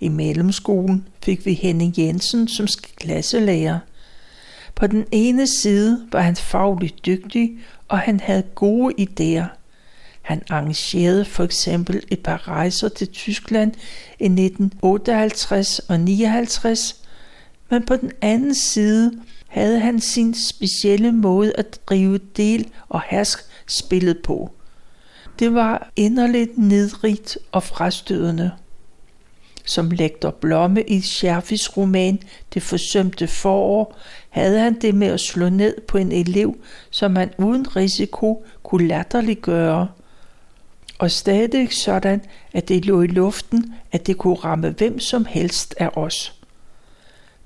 I 0.00 0.08
mellemskolen 0.08 1.08
fik 1.24 1.46
vi 1.46 1.54
Henning 1.54 1.98
Jensen 1.98 2.48
som 2.48 2.66
klasselærer. 2.96 3.78
På 4.74 4.86
den 4.86 5.06
ene 5.12 5.46
side 5.46 6.06
var 6.12 6.20
han 6.20 6.36
fagligt 6.36 7.06
dygtig, 7.06 7.58
og 7.88 7.98
han 7.98 8.20
havde 8.20 8.42
gode 8.42 8.94
idéer. 9.00 9.46
Han 10.22 10.42
arrangerede 10.50 11.24
for 11.24 11.44
eksempel 11.44 12.02
et 12.08 12.20
par 12.20 12.48
rejser 12.48 12.88
til 12.88 13.08
Tyskland 13.08 13.72
i 14.20 14.24
1958 14.24 15.78
og 15.78 16.00
59, 16.00 17.02
men 17.70 17.86
på 17.86 17.96
den 17.96 18.12
anden 18.22 18.54
side 18.54 19.12
havde 19.48 19.80
han 19.80 20.00
sin 20.00 20.34
specielle 20.34 21.12
måde 21.12 21.52
at 21.58 21.80
drive 21.86 22.18
del 22.18 22.68
og 22.88 23.02
hersk 23.06 23.38
spillet 23.66 24.18
på. 24.24 24.50
Det 25.38 25.54
var 25.54 25.90
inderligt 25.96 26.58
nedrigt 26.58 27.38
og 27.52 27.62
frastødende. 27.62 28.50
Som 29.68 29.90
lektor 29.90 30.30
Blomme 30.30 30.82
i 30.82 31.00
Scherfis 31.00 31.76
roman 31.76 32.18
Det 32.54 32.62
forsømte 32.62 33.26
forår, 33.26 33.98
havde 34.28 34.60
han 34.60 34.80
det 34.80 34.94
med 34.94 35.06
at 35.06 35.20
slå 35.20 35.48
ned 35.48 35.74
på 35.88 35.98
en 35.98 36.12
elev, 36.12 36.56
som 36.90 37.10
man 37.10 37.30
uden 37.38 37.76
risiko 37.76 38.44
kunne 38.62 38.88
latterliggøre. 38.88 39.88
Og 40.98 41.10
stadig 41.10 41.72
sådan, 41.72 42.20
at 42.52 42.68
det 42.68 42.84
lå 42.84 43.02
i 43.02 43.06
luften, 43.06 43.74
at 43.92 44.06
det 44.06 44.18
kunne 44.18 44.34
ramme 44.34 44.70
hvem 44.70 45.00
som 45.00 45.24
helst 45.24 45.74
af 45.78 45.90
os. 45.96 46.34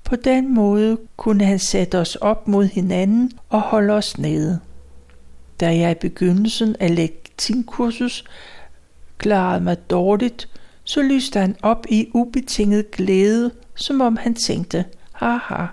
På 0.03 0.15
den 0.15 0.53
måde 0.53 0.97
kunne 1.17 1.45
han 1.45 1.59
sætte 1.59 1.99
os 1.99 2.15
op 2.15 2.47
mod 2.47 2.65
hinanden 2.65 3.31
og 3.49 3.61
holde 3.61 3.93
os 3.93 4.17
nede. 4.17 4.59
Da 5.59 5.77
jeg 5.77 5.91
i 5.91 5.99
begyndelsen 6.01 6.75
af 6.79 6.95
lektinkursus 6.95 8.23
klarede 9.17 9.63
mig 9.63 9.89
dårligt, 9.89 10.49
så 10.83 11.01
lyste 11.01 11.39
han 11.39 11.55
op 11.61 11.85
i 11.89 12.09
ubetinget 12.13 12.91
glæde, 12.91 13.51
som 13.75 14.01
om 14.01 14.17
han 14.17 14.35
tænkte, 14.35 14.85
haha, 15.11 15.65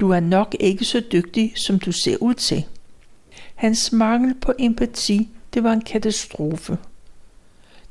du 0.00 0.10
er 0.10 0.20
nok 0.20 0.56
ikke 0.60 0.84
så 0.84 1.02
dygtig, 1.12 1.52
som 1.56 1.78
du 1.78 1.92
ser 1.92 2.16
ud 2.20 2.34
til. 2.34 2.64
Hans 3.54 3.92
mangel 3.92 4.34
på 4.34 4.52
empati, 4.58 5.28
det 5.54 5.64
var 5.64 5.72
en 5.72 5.80
katastrofe. 5.80 6.78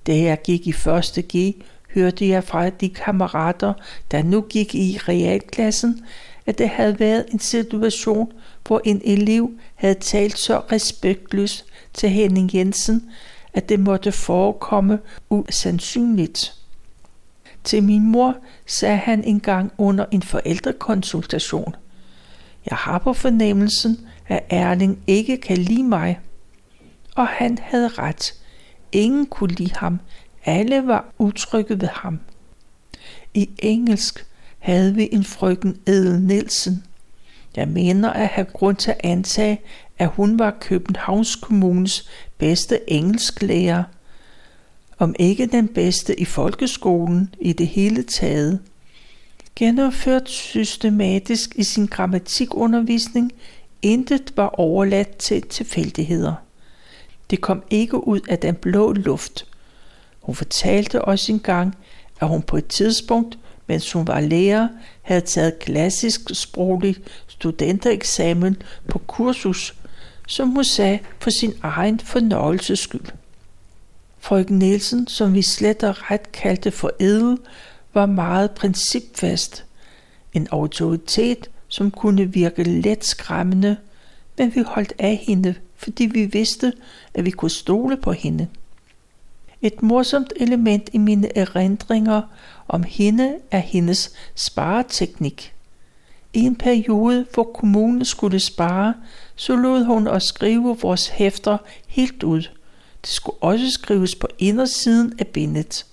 Da 0.07 0.17
jeg 0.17 0.41
gik 0.43 0.67
i 0.67 0.71
første 0.71 1.21
G, 1.21 1.55
hørte 1.93 2.27
jeg 2.27 2.43
fra 2.43 2.69
de 2.69 2.89
kammerater, 2.89 3.73
der 4.11 4.23
nu 4.23 4.41
gik 4.41 4.75
i 4.75 4.99
realklassen, 5.07 6.05
at 6.45 6.57
det 6.57 6.69
havde 6.69 6.99
været 6.99 7.25
en 7.31 7.39
situation, 7.39 8.31
hvor 8.67 8.81
en 8.85 9.01
elev 9.05 9.51
havde 9.75 9.93
talt 9.93 10.37
så 10.37 10.61
respektløst 10.71 11.65
til 11.93 12.09
Henning 12.09 12.53
Jensen, 12.53 13.09
at 13.55 13.69
det 13.69 13.79
måtte 13.79 14.11
forekomme 14.11 14.99
usandsynligt. 15.29 16.53
Til 17.63 17.83
min 17.83 18.11
mor 18.11 18.35
sagde 18.65 18.97
han 18.97 19.23
engang 19.23 19.71
under 19.77 20.05
en 20.11 20.21
forældrekonsultation, 20.21 21.75
jeg 22.69 22.77
har 22.77 22.97
på 22.97 23.13
fornemmelsen, 23.13 24.07
at 24.27 24.43
Erling 24.49 24.99
ikke 25.07 25.37
kan 25.37 25.57
lide 25.57 25.83
mig. 25.83 26.19
Og 27.15 27.27
han 27.27 27.57
havde 27.61 27.87
ret. 27.87 28.33
Ingen 28.91 29.25
kunne 29.25 29.53
lide 29.53 29.75
ham. 29.75 29.99
Alle 30.45 30.87
var 30.87 31.05
utrygge 31.17 31.81
ved 31.81 31.87
ham. 31.87 32.19
I 33.33 33.49
engelsk 33.57 34.25
havde 34.59 34.95
vi 34.95 35.09
en 35.11 35.23
frøken 35.23 35.77
Edel 35.85 36.21
Nielsen. 36.21 36.83
Jeg 37.55 37.67
mener 37.67 38.09
at 38.13 38.27
have 38.27 38.45
grund 38.45 38.75
til 38.75 38.91
at 38.91 39.01
antage, 39.03 39.61
at 39.97 40.07
hun 40.07 40.39
var 40.39 40.57
Københavns 40.59 41.35
Kommunes 41.35 42.09
bedste 42.37 42.91
engelsklærer, 42.91 43.83
om 44.97 45.15
ikke 45.19 45.45
den 45.45 45.67
bedste 45.67 46.19
i 46.19 46.25
folkeskolen 46.25 47.35
i 47.39 47.53
det 47.53 47.67
hele 47.67 48.03
taget. 48.03 48.59
Genopført 49.55 50.29
systematisk 50.29 51.55
i 51.55 51.63
sin 51.63 51.85
grammatikundervisning, 51.85 53.31
intet 53.81 54.33
var 54.35 54.47
overladt 54.47 55.17
til 55.17 55.41
tilfældigheder. 55.41 56.33
Det 57.29 57.41
kom 57.41 57.63
ikke 57.69 58.07
ud 58.07 58.19
af 58.29 58.39
den 58.39 58.55
blå 58.55 58.93
luft. 58.93 59.45
Hun 60.21 60.35
fortalte 60.35 61.01
også 61.01 61.31
engang, 61.31 61.75
at 62.21 62.27
hun 62.27 62.41
på 62.41 62.57
et 62.57 62.67
tidspunkt, 62.67 63.37
mens 63.67 63.91
hun 63.91 64.07
var 64.07 64.19
lærer, 64.19 64.67
havde 65.01 65.21
taget 65.21 65.59
klassisk 65.59 66.21
sproglig 66.33 66.95
studentereksamen 67.27 68.61
på 68.87 68.99
kursus 69.07 69.75
som 70.27 70.49
hun 70.49 70.63
sagde 70.63 70.99
for 71.19 71.29
sin 71.29 71.53
egen 71.63 71.99
fornøjelses 71.99 72.79
skyld. 72.79 73.05
Frøken 74.19 74.59
Nielsen, 74.59 75.07
som 75.07 75.33
vi 75.33 75.41
slet 75.41 75.83
og 75.83 76.11
ret 76.11 76.31
kaldte 76.31 76.71
for 76.71 76.91
edel, 76.99 77.37
var 77.93 78.05
meget 78.05 78.51
principfast. 78.51 79.65
En 80.33 80.47
autoritet, 80.51 81.49
som 81.67 81.91
kunne 81.91 82.33
virke 82.33 82.63
let 82.63 83.05
skræmmende, 83.05 83.77
men 84.37 84.55
vi 84.55 84.61
holdt 84.61 84.93
af 84.99 85.23
hende, 85.27 85.55
fordi 85.75 86.05
vi 86.05 86.25
vidste, 86.25 86.73
at 87.13 87.25
vi 87.25 87.31
kunne 87.31 87.51
stole 87.51 87.97
på 87.97 88.11
hende. 88.11 88.47
Et 89.61 89.83
morsomt 89.83 90.33
element 90.35 90.89
i 90.93 90.97
mine 90.97 91.37
erindringer 91.37 92.21
om 92.67 92.83
hende 92.83 93.35
er 93.51 93.59
hendes 93.59 94.11
spareteknik. 94.35 95.54
I 96.35 96.39
en 96.39 96.55
periode, 96.55 97.25
hvor 97.33 97.43
kommunen 97.43 98.05
skulle 98.05 98.39
spare, 98.39 98.93
så 99.35 99.55
lod 99.55 99.83
hun 99.83 100.07
os 100.07 100.23
skrive 100.23 100.77
vores 100.81 101.07
hæfter 101.07 101.57
helt 101.87 102.23
ud. 102.23 102.41
Det 103.01 103.09
skulle 103.09 103.37
også 103.41 103.71
skrives 103.71 104.15
på 104.15 104.27
indersiden 104.39 105.13
af 105.19 105.27
bindet. 105.27 105.85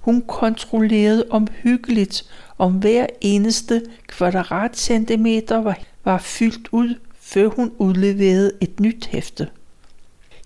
Hun 0.00 0.22
kontrollerede 0.22 1.26
omhyggeligt, 1.30 2.24
om 2.58 2.72
hver 2.72 3.06
eneste 3.20 3.82
kvadratcentimeter 4.06 5.56
var, 5.56 5.78
var 6.04 6.18
fyldt 6.18 6.68
ud, 6.72 6.94
før 7.20 7.48
hun 7.48 7.72
udleverede 7.78 8.52
et 8.60 8.80
nyt 8.80 9.06
hæfte. 9.06 9.48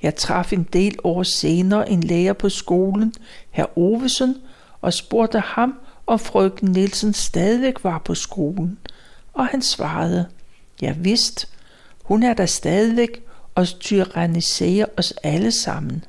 Jeg 0.03 0.15
traf 0.15 0.53
en 0.53 0.69
del 0.73 0.97
år 1.05 1.23
senere 1.23 1.91
en 1.91 2.01
lærer 2.01 2.33
på 2.33 2.49
skolen, 2.49 3.15
herr 3.51 3.79
Ovesen, 3.79 4.37
og 4.81 4.93
spurgte 4.93 5.41
ham, 5.41 5.75
om 6.07 6.19
frøken 6.19 6.69
Nielsen 6.73 7.13
stadigvæk 7.13 7.85
var 7.85 7.99
på 7.99 8.15
skolen. 8.15 8.79
Og 9.33 9.47
han 9.47 9.63
svarede, 9.63 10.27
ja 10.83 10.95
vist, 10.99 11.49
hun 12.03 12.23
er 12.23 12.35
der 12.35 12.47
stadigvæk 12.47 13.25
og 13.55 13.67
tyranniserer 13.81 14.87
os 14.97 15.13
alle 15.23 15.53
sammen. 15.53 16.05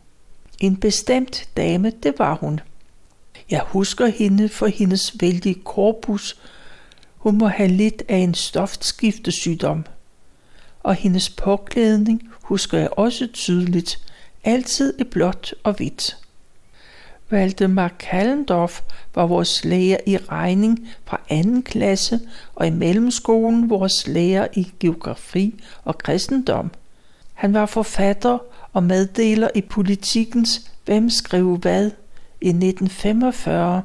En 0.60 0.78
bestemt 0.78 1.50
dame, 1.58 1.90
det 2.04 2.14
var 2.18 2.36
hun. 2.36 2.60
Jeg 3.50 3.62
husker 3.62 4.08
hende 4.08 4.50
for 4.50 4.68
hendes 4.68 5.22
vældige 5.22 5.56
korpus. 5.66 6.40
Hun 7.18 7.38
må 7.38 7.48
have 7.48 7.70
lidt 7.70 8.04
af 8.08 8.18
en 8.18 8.34
stofskiftesygdom. 8.34 9.86
Og 10.84 10.96
hendes 10.96 11.30
påklædning 11.30 12.30
husker 12.42 12.78
jeg 12.78 12.90
også 12.92 13.28
tydeligt, 13.34 14.00
altid 14.44 14.94
i 15.00 15.04
blåt 15.04 15.54
og 15.64 15.74
hvidt. 15.74 16.18
Valdemar 17.30 17.88
Kallendorf 17.88 18.82
var 19.16 19.26
vores 19.26 19.66
lærer 19.66 19.98
i 20.06 20.18
regning 20.18 20.88
fra 21.06 21.22
anden 21.30 21.64
klasse, 21.64 22.20
og 22.56 22.68
i 22.68 22.70
mellemskolen 22.70 23.70
vores 23.70 24.08
lærer 24.08 24.48
i 24.54 24.72
geografi 24.80 25.64
og 25.84 25.98
kristendom. 25.98 26.72
Han 27.34 27.54
var 27.54 27.66
forfatter 27.66 28.38
og 28.74 28.84
meddeler 28.84 29.50
i 29.56 29.62
politikens 29.62 30.72
Hvem 30.86 31.10
skrev 31.10 31.58
hvad 31.58 31.92
i 32.42 32.48
1945. 32.48 33.82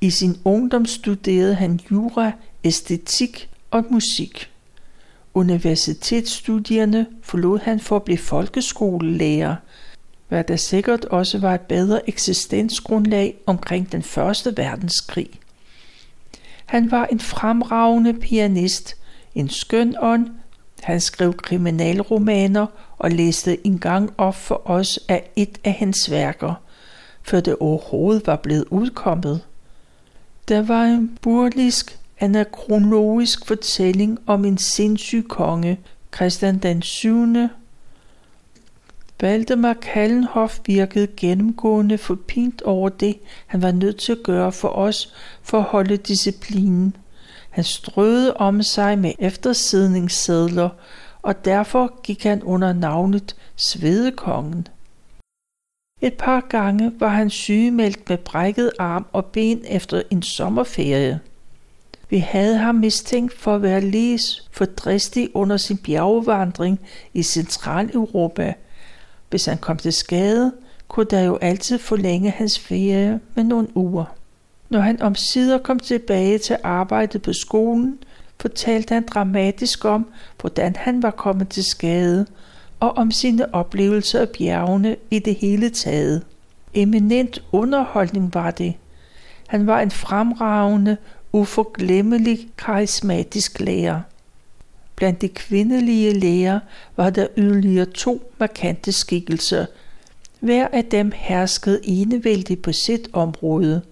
I 0.00 0.10
sin 0.10 0.38
ungdom 0.44 0.86
studerede 0.86 1.54
han 1.54 1.80
jura, 1.90 2.32
æstetik 2.64 3.50
og 3.70 3.84
musik. 3.90 4.50
Universitetsstudierne 5.34 7.06
forlod 7.22 7.58
han 7.58 7.80
for 7.80 7.96
at 7.96 8.02
blive 8.02 8.18
folkeskolelærer, 8.18 9.56
hvad 10.32 10.44
der 10.44 10.56
sikkert 10.56 11.04
også 11.04 11.38
var 11.38 11.54
et 11.54 11.60
bedre 11.60 12.08
eksistensgrundlag 12.08 13.36
omkring 13.46 13.92
den 13.92 14.02
første 14.02 14.56
verdenskrig. 14.56 15.30
Han 16.66 16.90
var 16.90 17.06
en 17.06 17.20
fremragende 17.20 18.14
pianist, 18.14 18.96
en 19.34 19.48
skøn 19.50 19.96
ånd, 20.00 20.28
han 20.82 21.00
skrev 21.00 21.32
kriminalromaner 21.32 22.66
og 22.98 23.10
læste 23.10 23.66
engang 23.66 24.12
op 24.18 24.34
for 24.34 24.70
os 24.70 25.00
af 25.08 25.30
et 25.36 25.58
af 25.64 25.72
hans 25.72 26.10
værker, 26.10 26.54
før 27.22 27.40
det 27.40 27.56
overhovedet 27.60 28.26
var 28.26 28.36
blevet 28.36 28.64
udkommet. 28.70 29.40
Der 30.48 30.62
var 30.62 30.84
en 30.84 31.18
burlisk 31.22 31.98
anakronologisk 32.20 33.46
fortælling 33.46 34.18
om 34.26 34.44
en 34.44 34.58
sindssyg 34.58 35.24
konge, 35.28 35.80
Christian 36.14 36.58
den 36.58 36.82
7. 36.82 37.26
Valdemar 39.22 39.74
Kallenhoff 39.74 40.58
virkede 40.66 41.06
gennemgående 41.16 41.98
forpint 41.98 42.62
over 42.62 42.88
det, 42.88 43.18
han 43.46 43.62
var 43.62 43.72
nødt 43.72 43.96
til 43.96 44.12
at 44.12 44.22
gøre 44.24 44.52
for 44.52 44.68
os 44.68 45.14
for 45.42 45.58
at 45.58 45.64
holde 45.64 45.96
disciplinen. 45.96 46.96
Han 47.50 47.64
strøede 47.64 48.36
om 48.36 48.62
sig 48.62 48.98
med 48.98 49.12
eftersidningssedler, 49.18 50.68
og 51.22 51.44
derfor 51.44 52.02
gik 52.02 52.22
han 52.22 52.42
under 52.42 52.72
navnet 52.72 53.36
Svedekongen. 53.56 54.68
Et 56.00 56.14
par 56.14 56.40
gange 56.40 56.92
var 56.98 57.08
han 57.08 57.30
sygemeldt 57.30 58.08
med 58.08 58.18
brækket 58.18 58.70
arm 58.78 59.06
og 59.12 59.24
ben 59.24 59.64
efter 59.68 60.02
en 60.10 60.22
sommerferie. 60.22 61.20
Vi 62.10 62.18
havde 62.18 62.56
ham 62.56 62.74
mistænkt 62.74 63.38
for 63.38 63.54
at 63.54 63.62
være 63.62 63.80
lige 63.80 64.20
for 64.50 64.64
dristig 64.64 65.36
under 65.36 65.56
sin 65.56 65.78
bjergvandring 65.78 66.80
i 67.14 67.22
Centraleuropa. 67.22 68.54
Hvis 69.32 69.46
han 69.46 69.58
kom 69.58 69.76
til 69.76 69.92
skade, 69.92 70.52
kunne 70.88 71.06
der 71.10 71.20
jo 71.20 71.36
altid 71.36 71.78
forlænge 71.78 72.30
hans 72.30 72.58
ferie 72.58 73.20
med 73.34 73.44
nogle 73.44 73.76
uger. 73.76 74.04
Når 74.68 74.80
han 74.80 75.02
omsider 75.02 75.58
kom 75.58 75.78
tilbage 75.78 76.38
til 76.38 76.56
arbejdet 76.62 77.22
på 77.22 77.32
skolen, 77.32 77.98
fortalte 78.40 78.94
han 78.94 79.06
dramatisk 79.06 79.84
om, 79.84 80.06
hvordan 80.40 80.76
han 80.76 81.02
var 81.02 81.10
kommet 81.10 81.48
til 81.48 81.64
skade, 81.64 82.26
og 82.80 82.96
om 82.96 83.10
sine 83.10 83.54
oplevelser 83.54 84.20
af 84.20 84.28
bjergene 84.28 84.96
i 85.10 85.18
det 85.18 85.34
hele 85.34 85.70
taget. 85.70 86.22
Eminent 86.74 87.42
underholdning 87.52 88.34
var 88.34 88.50
det. 88.50 88.74
Han 89.46 89.66
var 89.66 89.80
en 89.80 89.90
fremragende, 89.90 90.96
uforglemmelig, 91.32 92.48
karismatisk 92.58 93.60
lærer. 93.60 94.00
Blandt 95.02 95.20
de 95.20 95.28
kvindelige 95.28 96.12
læger 96.12 96.60
var 96.96 97.10
der 97.10 97.26
yderligere 97.36 97.86
to 97.86 98.32
markante 98.38 98.92
skikkelser. 98.92 99.66
Hver 100.40 100.68
af 100.72 100.84
dem 100.84 101.12
herskede 101.14 101.80
enevældigt 101.82 102.62
på 102.62 102.72
sit 102.72 103.08
område. 103.12 103.82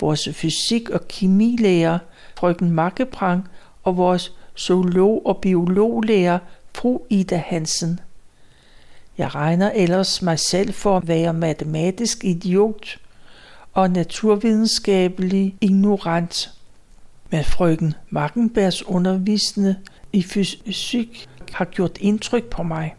Vores 0.00 0.28
fysik- 0.32 0.90
og 0.90 1.08
kemilærer, 1.08 1.98
frøken 2.36 2.70
Makkeprang, 2.70 3.48
og 3.82 3.96
vores 3.96 4.32
zoolog- 4.58 5.26
og 5.26 5.38
biologlærer, 5.38 6.38
fru 6.74 7.00
Ida 7.10 7.36
Hansen. 7.46 8.00
Jeg 9.18 9.34
regner 9.34 9.70
ellers 9.70 10.22
mig 10.22 10.38
selv 10.38 10.72
for 10.72 10.96
at 10.96 11.08
være 11.08 11.34
matematisk 11.34 12.24
idiot 12.24 12.98
og 13.72 13.90
naturvidenskabelig 13.90 15.56
ignorant. 15.60 16.50
Men 17.30 17.44
frøken 17.44 17.94
Markenbergs 18.10 18.82
undervisende 18.82 19.76
i 20.12 20.22
fysik 20.22 21.28
har 21.52 21.64
gjort 21.64 21.98
indtryk 22.00 22.44
på 22.44 22.62
mig. 22.62 22.94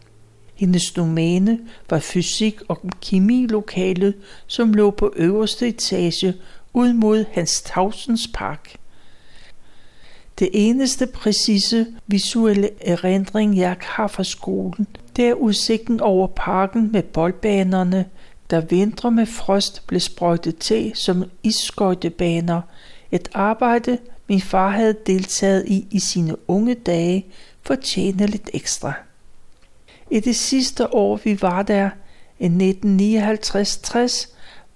Hendes 0.56 0.92
domæne 0.92 1.60
var 1.90 2.00
fysik 2.00 2.62
og 2.68 2.80
kemilokalet, 3.02 4.16
som 4.48 4.74
lå 4.74 4.92
på 4.92 5.14
øverste 5.16 5.68
etage 5.68 6.34
ud 6.74 6.94
mod 6.94 7.26
Hans 7.32 7.62
Tausens 7.62 8.30
Park. 8.34 8.76
Det 10.40 10.50
eneste 10.54 11.08
præcise 11.08 11.88
visuelle 12.08 12.70
erindring, 12.82 13.58
jeg 13.58 13.76
har 13.82 14.08
fra 14.08 14.24
skolen, 14.24 14.88
det 15.16 15.26
er 15.26 15.34
udsigten 15.34 16.00
over 16.00 16.28
parken 16.28 16.92
med 16.92 17.04
boldbanerne, 17.04 18.06
der 18.50 18.62
vintre 18.62 19.12
med 19.12 19.26
frost 19.26 19.88
blev 19.88 20.00
sprøjtet 20.00 20.58
til 20.58 20.92
som 20.96 21.24
isskøjtebaner. 21.44 22.62
Et 23.12 23.30
arbejde, 23.34 23.98
min 24.28 24.42
far 24.42 24.70
havde 24.70 24.96
deltaget 25.06 25.66
i 25.68 25.88
i 25.92 26.00
sine 26.00 26.50
unge 26.50 26.74
dage, 26.74 27.26
fortjener 27.62 28.28
lidt 28.28 28.50
ekstra. 28.54 28.94
I 30.12 30.20
det 30.20 30.36
sidste 30.36 30.94
år, 30.94 31.20
vi 31.24 31.42
var 31.42 31.64
der, 31.64 31.90
i 32.40 32.48
1959-60, 32.48 34.30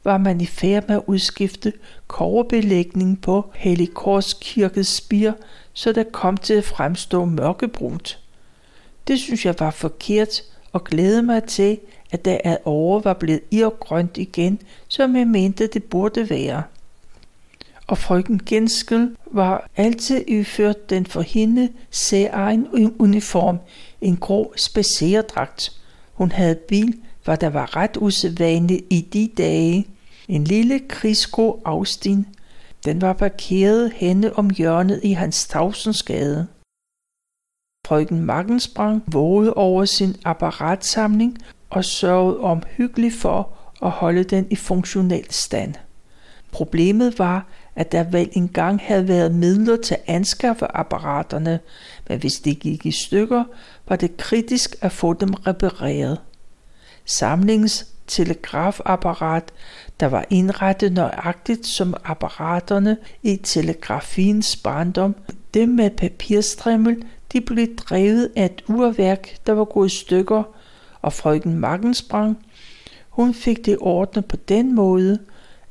var 0.03 0.17
man 0.17 0.41
i 0.41 0.45
færd 0.45 0.87
med 0.87 0.95
at 0.95 1.03
udskifte 1.07 1.73
korbelægning 2.07 3.21
på 3.21 3.51
Helikors 3.55 4.33
kirkes 4.41 4.87
spir, 4.87 5.31
så 5.73 5.91
der 5.91 6.03
kom 6.03 6.37
til 6.37 6.53
at 6.53 6.63
fremstå 6.65 7.25
mørkebrunt. 7.25 8.19
Det 9.07 9.19
synes 9.19 9.45
jeg 9.45 9.55
var 9.59 9.71
forkert, 9.71 10.43
og 10.73 10.83
glædede 10.83 11.23
mig 11.23 11.43
til, 11.43 11.79
at 12.11 12.25
der 12.25 12.37
ad 12.43 12.57
over 12.65 12.99
var 12.99 13.13
blevet 13.13 13.41
irgrønt 13.51 14.17
igen, 14.17 14.59
som 14.87 15.15
jeg 15.15 15.27
mente 15.27 15.67
det 15.67 15.83
burde 15.83 16.29
være. 16.29 16.63
Og 17.87 17.97
frøken 17.97 18.41
Genskel 18.45 19.15
var 19.31 19.69
altid 19.75 20.23
iført 20.27 20.89
den 20.89 21.05
for 21.05 21.21
hende 21.21 21.69
særegen 21.91 22.67
uniform, 22.99 23.59
en 24.01 24.17
grå 24.17 24.53
spacerdragt. 24.55 25.71
Hun 26.13 26.31
havde 26.31 26.55
bil, 26.55 26.99
hvad 27.23 27.37
der 27.37 27.49
var 27.49 27.75
ret 27.75 27.97
usædvanligt 27.97 28.85
i 28.89 29.01
de 29.01 29.29
dage. 29.37 29.87
En 30.27 30.43
lille 30.43 30.79
krigsgrå 30.79 31.61
Austin. 31.65 32.27
Den 32.85 33.01
var 33.01 33.13
parkeret 33.13 33.93
henne 33.95 34.37
om 34.37 34.49
hjørnet 34.49 34.99
i 35.03 35.11
hans 35.11 35.47
tavsensgade. 35.47 36.47
Frøken 37.87 38.25
Magensprang 38.25 39.03
vågede 39.07 39.53
over 39.53 39.85
sin 39.85 40.15
apparatsamling 40.25 41.37
og 41.69 41.85
sørgede 41.85 42.39
omhyggeligt 42.39 43.15
for 43.15 43.49
at 43.81 43.91
holde 43.91 44.23
den 44.23 44.47
i 44.51 44.55
funktionel 44.55 45.25
stand. 45.29 45.73
Problemet 46.51 47.19
var, 47.19 47.47
at 47.77 47.91
der 47.91 48.03
vel 48.03 48.29
engang 48.31 48.79
havde 48.83 49.07
været 49.07 49.35
midler 49.35 49.75
til 49.75 49.93
at 49.93 50.03
anskaffe 50.07 50.65
apparaterne, 50.77 51.59
men 52.09 52.19
hvis 52.19 52.33
de 52.33 52.55
gik 52.55 52.85
i 52.85 52.91
stykker, 52.91 53.43
var 53.87 53.95
det 53.95 54.17
kritisk 54.17 54.75
at 54.81 54.91
få 54.91 55.13
dem 55.13 55.33
repareret. 55.33 56.19
Samlingens 57.05 57.87
telegrafapparat, 58.07 59.43
der 59.99 60.07
var 60.07 60.25
indrettet 60.29 60.93
nøjagtigt 60.93 61.67
som 61.67 61.93
apparaterne 62.05 62.97
i 63.23 63.35
telegrafiens 63.35 64.55
barndom, 64.55 65.15
det 65.53 65.69
med 65.69 65.89
papirstrimmel, 65.89 67.03
de 67.33 67.41
blev 67.41 67.75
drevet 67.75 68.31
af 68.35 68.45
et 68.45 68.63
urværk, 68.67 69.37
der 69.47 69.53
var 69.53 69.65
gået 69.65 69.91
i 69.93 69.97
stykker, 69.97 70.43
og 71.01 71.13
frøken 71.13 71.59
Magensprang, 71.59 72.37
hun 73.09 73.33
fik 73.33 73.65
det 73.65 73.77
ordnet 73.79 74.25
på 74.25 74.35
den 74.35 74.75
måde, 74.75 75.19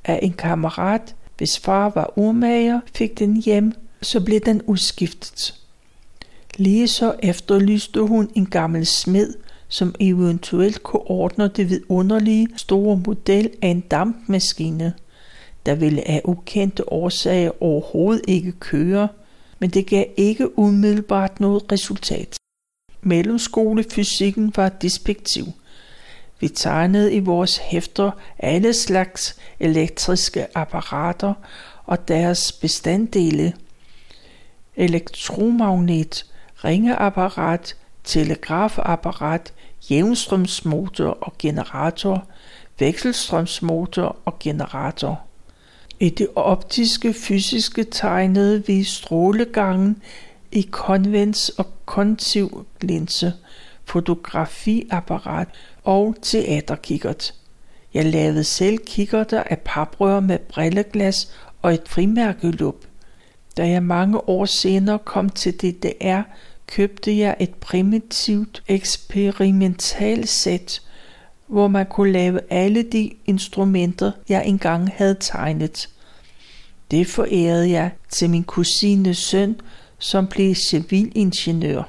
af 0.04 0.18
en 0.22 0.32
kammerat, 0.32 1.14
hvis 1.38 1.58
far 1.58 1.92
var 1.94 2.12
urmager, 2.16 2.80
fik 2.94 3.18
den 3.18 3.42
hjem, 3.42 3.72
så 4.02 4.20
blev 4.20 4.40
den 4.40 4.62
udskiftet. 4.62 5.54
Lige 6.56 6.88
så 6.88 7.14
efterlyste 7.22 8.00
hun 8.00 8.30
en 8.34 8.46
gammel 8.46 8.86
smed, 8.86 9.34
som 9.68 9.94
eventuelt 10.00 10.82
kunne 10.82 11.10
ordne 11.10 11.48
det 11.48 11.70
vidunderlige 11.70 12.48
store 12.56 13.02
model 13.06 13.50
af 13.62 13.68
en 13.68 13.80
dampmaskine, 13.80 14.92
der 15.66 15.74
ville 15.74 16.08
af 16.08 16.22
ukendte 16.24 16.92
årsager 16.92 17.62
overhovedet 17.62 18.24
ikke 18.28 18.52
køre, 18.52 19.08
men 19.58 19.70
det 19.70 19.86
gav 19.86 20.04
ikke 20.16 20.58
umiddelbart 20.58 21.40
noget 21.40 21.72
resultat. 21.72 22.36
Mellemskolefysikken 23.02 24.52
var 24.56 24.68
despektiv. 24.68 25.44
Vi 26.40 26.48
tegnede 26.48 27.12
i 27.12 27.18
vores 27.18 27.56
hæfter 27.56 28.10
alle 28.38 28.74
slags 28.74 29.36
elektriske 29.60 30.46
apparater 30.56 31.34
og 31.84 32.08
deres 32.08 32.52
bestanddele. 32.52 33.52
Elektromagnet, 34.76 36.26
ringeapparat, 36.64 37.76
telegrafapparat, 38.04 39.52
jævnstrømsmotor 39.90 41.18
og 41.20 41.32
generator, 41.38 42.26
vekselstrømsmotor 42.78 44.16
og 44.24 44.38
generator. 44.38 45.20
I 46.00 46.10
det 46.10 46.28
optiske 46.34 47.12
fysiske 47.12 47.84
tegnede 47.84 48.66
vi 48.66 48.84
strålegangen 48.84 50.02
i 50.52 50.68
konvens 50.70 51.48
og 51.48 51.66
kontiv 51.84 52.66
linse, 52.80 53.32
fotografiapparat 53.84 55.48
og 55.86 56.14
teaterkikkert. 56.22 57.34
Jeg 57.94 58.04
lavede 58.04 58.44
selv 58.44 58.78
kikkerter 58.78 59.42
af 59.42 59.58
paprør 59.58 60.20
med 60.20 60.38
brilleglas 60.38 61.32
og 61.62 61.74
et 61.74 61.82
frimærkelup. 61.86 62.76
Da 63.56 63.68
jeg 63.68 63.82
mange 63.82 64.28
år 64.28 64.44
senere 64.44 64.98
kom 64.98 65.30
til 65.30 65.52
DDR, 65.52 66.20
købte 66.66 67.18
jeg 67.18 67.36
et 67.40 67.54
primitivt 67.54 68.62
eksperimentalsæt, 68.68 70.82
hvor 71.46 71.68
man 71.68 71.86
kunne 71.86 72.12
lave 72.12 72.40
alle 72.50 72.82
de 72.82 73.10
instrumenter, 73.26 74.12
jeg 74.28 74.46
engang 74.46 74.90
havde 74.94 75.16
tegnet. 75.20 75.88
Det 76.90 77.06
forærede 77.06 77.70
jeg 77.70 77.90
til 78.08 78.30
min 78.30 78.44
kusines 78.44 79.18
søn, 79.18 79.60
som 79.98 80.26
blev 80.26 80.54
civilingeniør. 80.54 81.82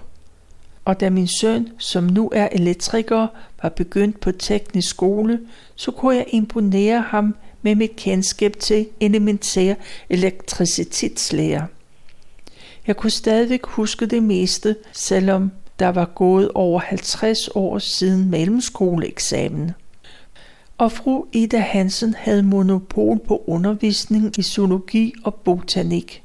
Og 0.85 0.99
da 0.99 1.09
min 1.09 1.27
søn, 1.27 1.69
som 1.77 2.03
nu 2.03 2.29
er 2.33 2.49
elektriker, 2.51 3.27
var 3.61 3.69
begyndt 3.69 4.19
på 4.19 4.31
teknisk 4.31 4.89
skole, 4.89 5.39
så 5.75 5.91
kunne 5.91 6.15
jeg 6.15 6.25
imponere 6.29 7.01
ham 7.01 7.35
med 7.61 7.75
mit 7.75 7.95
kendskab 7.95 8.53
til 8.59 8.87
elementær 8.99 9.73
elektricitetslære. 10.09 11.67
Jeg 12.87 12.97
kunne 12.97 13.11
stadigvæk 13.11 13.65
huske 13.65 14.05
det 14.05 14.23
meste, 14.23 14.75
selvom 14.91 15.51
der 15.79 15.87
var 15.87 16.05
gået 16.05 16.51
over 16.55 16.79
50 16.79 17.49
år 17.55 17.79
siden 17.79 18.29
mellemskoleeksamen. 18.29 19.71
Og 20.77 20.91
fru 20.91 21.25
Ida 21.31 21.57
Hansen 21.57 22.15
havde 22.17 22.43
monopol 22.43 23.19
på 23.19 23.43
undervisning 23.47 24.39
i 24.39 24.41
zoologi 24.41 25.13
og 25.23 25.35
botanik. 25.35 26.23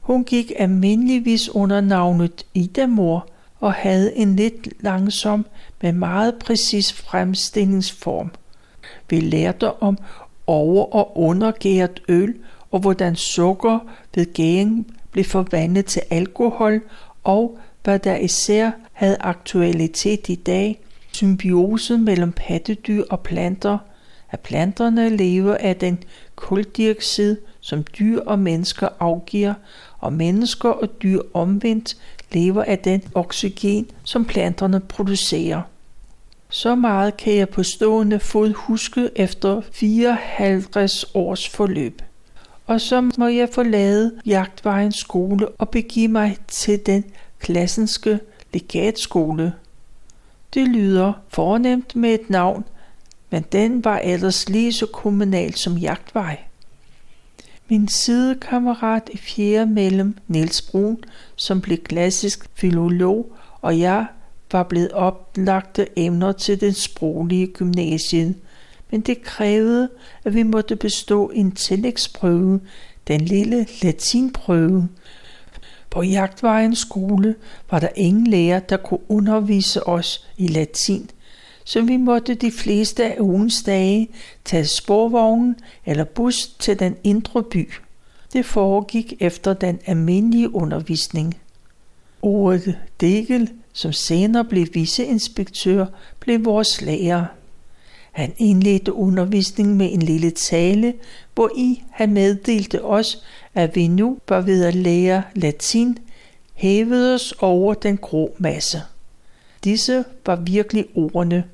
Hun 0.00 0.24
gik 0.24 0.52
almindeligvis 0.58 1.48
under 1.48 1.80
navnet 1.80 2.46
Ida 2.54 2.86
Mor 2.86 3.28
og 3.60 3.72
havde 3.72 4.16
en 4.16 4.36
lidt 4.36 4.68
langsom, 4.80 5.46
men 5.82 5.98
meget 5.98 6.34
præcis 6.34 6.92
fremstillingsform. 6.92 8.30
Vi 9.10 9.20
lærte 9.20 9.82
om 9.82 9.98
over- 10.46 10.94
og 10.94 11.18
undergæret 11.18 12.02
øl, 12.08 12.34
og 12.70 12.80
hvordan 12.80 13.16
sukker 13.16 13.78
ved 14.14 14.32
gæring 14.34 14.86
blev 15.12 15.24
forvandlet 15.24 15.86
til 15.86 16.02
alkohol, 16.10 16.82
og 17.24 17.58
hvad 17.84 17.98
der 17.98 18.16
især 18.16 18.70
havde 18.92 19.16
aktualitet 19.20 20.28
i 20.28 20.34
dag, 20.34 20.80
symbiosen 21.12 22.04
mellem 22.04 22.32
pattedyr 22.32 23.04
og 23.10 23.20
planter, 23.20 23.78
at 24.30 24.40
planterne 24.40 25.16
lever 25.16 25.56
af 25.60 25.76
den 25.76 25.98
kuldioxid, 26.36 27.36
som 27.60 27.84
dyr 27.98 28.20
og 28.20 28.38
mennesker 28.38 28.88
afgiver, 29.00 29.54
og 29.98 30.12
mennesker 30.12 30.68
og 30.68 31.02
dyr 31.02 31.20
omvendt 31.34 31.96
lever 32.32 32.64
af 32.64 32.78
den 32.78 33.02
oxygen, 33.14 33.86
som 34.04 34.24
planterne 34.24 34.80
producerer. 34.80 35.62
Så 36.50 36.74
meget 36.74 37.16
kan 37.16 37.34
jeg 37.34 37.48
på 37.48 37.62
stående 37.62 38.20
fod 38.20 38.52
huske 38.52 39.10
efter 39.16 39.60
54 39.72 41.04
års 41.14 41.48
forløb. 41.48 42.02
Og 42.66 42.80
så 42.80 43.10
må 43.18 43.26
jeg 43.26 43.48
forlade 43.52 44.12
Jagtvejens 44.26 44.96
skole 44.96 45.48
og 45.48 45.68
begive 45.68 46.08
mig 46.08 46.36
til 46.48 46.86
den 46.86 47.04
klassenske 47.38 48.20
legatskole. 48.52 49.52
Det 50.54 50.68
lyder 50.68 51.12
fornemt 51.28 51.96
med 51.96 52.14
et 52.14 52.30
navn, 52.30 52.64
men 53.30 53.44
den 53.52 53.84
var 53.84 53.98
ellers 53.98 54.48
lige 54.48 54.72
så 54.72 54.86
kommunal 54.86 55.54
som 55.54 55.78
Jagtvej. 55.78 56.38
Min 57.70 57.88
sidekammerat 57.88 59.10
i 59.12 59.16
fjerde 59.16 59.70
mellem 59.70 60.16
Niels 60.28 60.62
Brun, 60.62 60.98
som 61.36 61.60
blev 61.60 61.78
klassisk 61.78 62.46
filolog, 62.54 63.32
og 63.60 63.78
jeg 63.78 64.06
var 64.52 64.62
blevet 64.62 64.92
oplagte 64.92 65.86
emner 65.96 66.32
til 66.32 66.60
den 66.60 66.72
sproglige 66.72 67.46
gymnasiet, 67.46 68.34
men 68.90 69.00
det 69.00 69.22
krævede, 69.22 69.88
at 70.24 70.34
vi 70.34 70.42
måtte 70.42 70.76
bestå 70.76 71.28
en 71.28 71.52
tillægsprøve, 71.52 72.60
den 73.08 73.20
lille 73.20 73.66
latinprøve. 73.82 74.88
På 75.90 76.02
Jagtvejens 76.02 76.78
skole 76.78 77.34
var 77.70 77.78
der 77.78 77.88
ingen 77.96 78.26
lærer, 78.26 78.60
der 78.60 78.76
kunne 78.76 79.10
undervise 79.10 79.86
os 79.86 80.26
i 80.36 80.46
latin, 80.46 81.10
så 81.64 81.82
vi 81.82 81.96
måtte 81.96 82.34
de 82.34 82.50
fleste 82.50 83.04
af 83.04 83.16
ugens 83.20 83.62
dage 83.62 84.08
tage 84.44 84.64
sporvognen 84.64 85.56
eller 85.86 86.04
bus 86.04 86.46
til 86.46 86.78
den 86.78 86.96
indre 87.04 87.42
by. 87.42 87.70
Det 88.32 88.46
foregik 88.46 89.14
efter 89.20 89.54
den 89.54 89.78
almindelige 89.86 90.54
undervisning. 90.54 91.40
Ordet 92.22 92.78
Degel, 93.00 93.50
som 93.72 93.92
senere 93.92 94.44
blev 94.44 94.66
viceinspektør, 94.72 95.86
blev 96.20 96.44
vores 96.44 96.80
lærer. 96.80 97.24
Han 98.12 98.32
indledte 98.38 98.92
undervisningen 98.92 99.78
med 99.78 99.92
en 99.92 100.02
lille 100.02 100.30
tale, 100.30 100.94
hvor 101.34 101.50
i 101.56 101.82
han 101.90 102.12
meddelte 102.12 102.84
os, 102.84 103.22
at 103.54 103.76
vi 103.76 103.88
nu 103.88 104.18
var 104.28 104.40
ved 104.40 104.64
at 104.64 104.74
lære 104.74 105.22
latin, 105.34 105.98
hævede 106.54 107.14
os 107.14 107.34
over 107.40 107.74
den 107.74 107.96
grå 107.96 108.34
masse. 108.38 108.82
Disse 109.64 110.04
var 110.26 110.36
virkelig 110.36 110.86
ordene. 110.94 111.44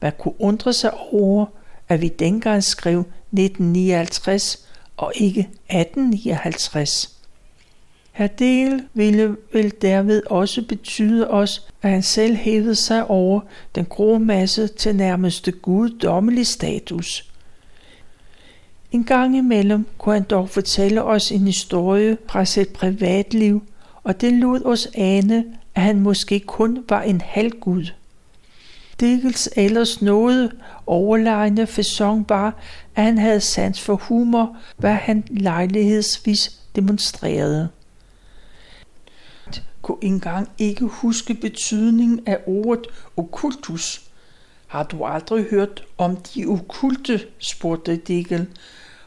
Man 0.00 0.12
kunne 0.18 0.40
undre 0.40 0.72
sig 0.72 0.94
over, 1.12 1.46
at 1.88 2.00
vi 2.00 2.08
dengang 2.08 2.64
skrev 2.64 2.98
1959 2.98 4.66
og 4.96 5.12
ikke 5.14 5.40
1859. 5.40 7.18
Herr 8.12 8.28
Del 8.28 8.82
ville 8.94 9.36
vel 9.52 9.72
derved 9.82 10.22
også 10.26 10.62
betyde 10.62 11.30
os, 11.30 11.68
at 11.82 11.90
han 11.90 12.02
selv 12.02 12.36
hævede 12.36 12.74
sig 12.74 13.06
over 13.06 13.40
den 13.74 13.84
grå 13.84 14.18
masse 14.18 14.68
til 14.68 14.96
nærmeste 14.96 15.52
guddommelig 15.52 16.46
status. 16.46 17.30
En 18.92 19.04
gang 19.04 19.36
imellem 19.36 19.86
kunne 19.98 20.14
han 20.14 20.22
dog 20.22 20.48
fortælle 20.48 21.02
os 21.02 21.32
en 21.32 21.46
historie 21.46 22.18
fra 22.28 22.44
sit 22.44 22.68
privatliv, 22.68 23.62
og 24.02 24.20
det 24.20 24.32
lod 24.32 24.64
os 24.64 24.88
ane, 24.94 25.44
at 25.78 25.84
han 25.84 26.00
måske 26.00 26.40
kun 26.40 26.84
var 26.88 27.02
en 27.02 27.20
halvgud. 27.20 27.84
Dickels 29.00 29.48
ellers 29.56 30.02
noget 30.02 30.52
overlegne 30.86 31.66
fasong 31.66 32.24
var, 32.28 32.54
at 32.96 33.04
han 33.04 33.18
havde 33.18 33.40
sans 33.40 33.80
for 33.80 33.94
humor, 33.94 34.56
hvad 34.76 34.94
han 34.94 35.24
lejlighedsvis 35.30 36.60
demonstrerede 36.76 37.68
kunne 39.82 39.98
engang 40.02 40.48
ikke 40.58 40.84
huske 40.84 41.34
betydningen 41.34 42.20
af 42.26 42.38
ordet 42.46 42.86
okkultus. 43.16 44.02
Har 44.66 44.82
du 44.82 45.04
aldrig 45.04 45.44
hørt 45.50 45.84
om 45.98 46.16
de 46.16 46.46
okulte, 46.46 47.20
spurgte 47.38 47.96
Dickel, 47.96 48.46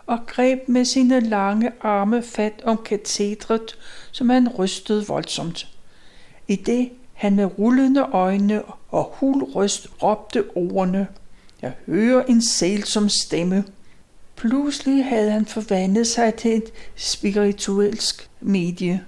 og 0.05 0.19
greb 0.27 0.59
med 0.67 0.85
sine 0.85 1.19
lange 1.19 1.71
arme 1.81 2.23
fat 2.23 2.61
om 2.63 2.77
katedret, 2.77 3.77
som 4.11 4.29
han 4.29 4.49
rystede 4.49 5.07
voldsomt. 5.07 5.67
I 6.51 6.55
det 6.55 6.89
han 7.13 7.35
med 7.35 7.59
rullende 7.59 8.01
øjne 8.01 8.63
og 8.89 9.11
hul 9.13 9.43
røst 9.43 9.87
råbte 10.03 10.43
ordene. 10.55 11.07
Jeg 11.61 11.71
hører 11.85 12.23
en 12.23 12.41
som 12.85 13.09
stemme. 13.09 13.63
Pludselig 14.35 15.05
havde 15.05 15.31
han 15.31 15.45
forvandlet 15.45 16.07
sig 16.07 16.35
til 16.35 16.57
et 16.57 16.71
spirituelsk 16.95 18.29
medie. 18.41 19.03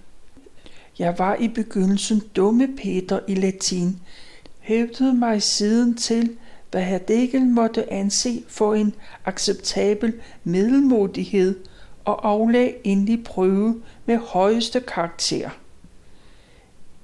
Jeg 1.00 1.16
var 1.18 1.36
i 1.36 1.48
begyndelsen 1.48 2.22
dumme 2.36 2.68
Peter 2.78 3.20
i 3.28 3.36
latin, 3.36 4.00
hævdede 4.60 5.14
mig 5.14 5.42
siden 5.42 5.96
til 5.96 6.38
hvad 6.72 6.82
herr 6.82 6.98
Degel 6.98 7.46
måtte 7.46 7.94
anse 7.94 8.44
for 8.48 8.74
en 8.74 8.94
acceptabel 9.26 10.14
middelmodighed 10.44 11.60
og 12.06 12.28
aflag 12.30 12.82
endelig 12.84 13.24
prøve 13.24 13.82
med 14.06 14.18
højeste 14.18 14.80
karakter. 14.80 15.50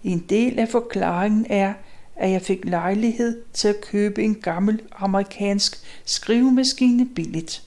En 0.04 0.26
del 0.30 0.60
af 0.60 0.70
forklaringen 0.70 1.46
er, 1.50 1.74
at 2.16 2.32
jeg 2.32 2.42
fik 2.42 2.66
lejlighed 2.66 3.42
til 3.54 3.68
at 3.68 3.82
købe 3.82 4.24
en 4.24 4.36
gammel 4.36 4.82
amerikansk 4.92 5.78
skrivemaskine 6.06 7.06
billigt. 7.06 7.64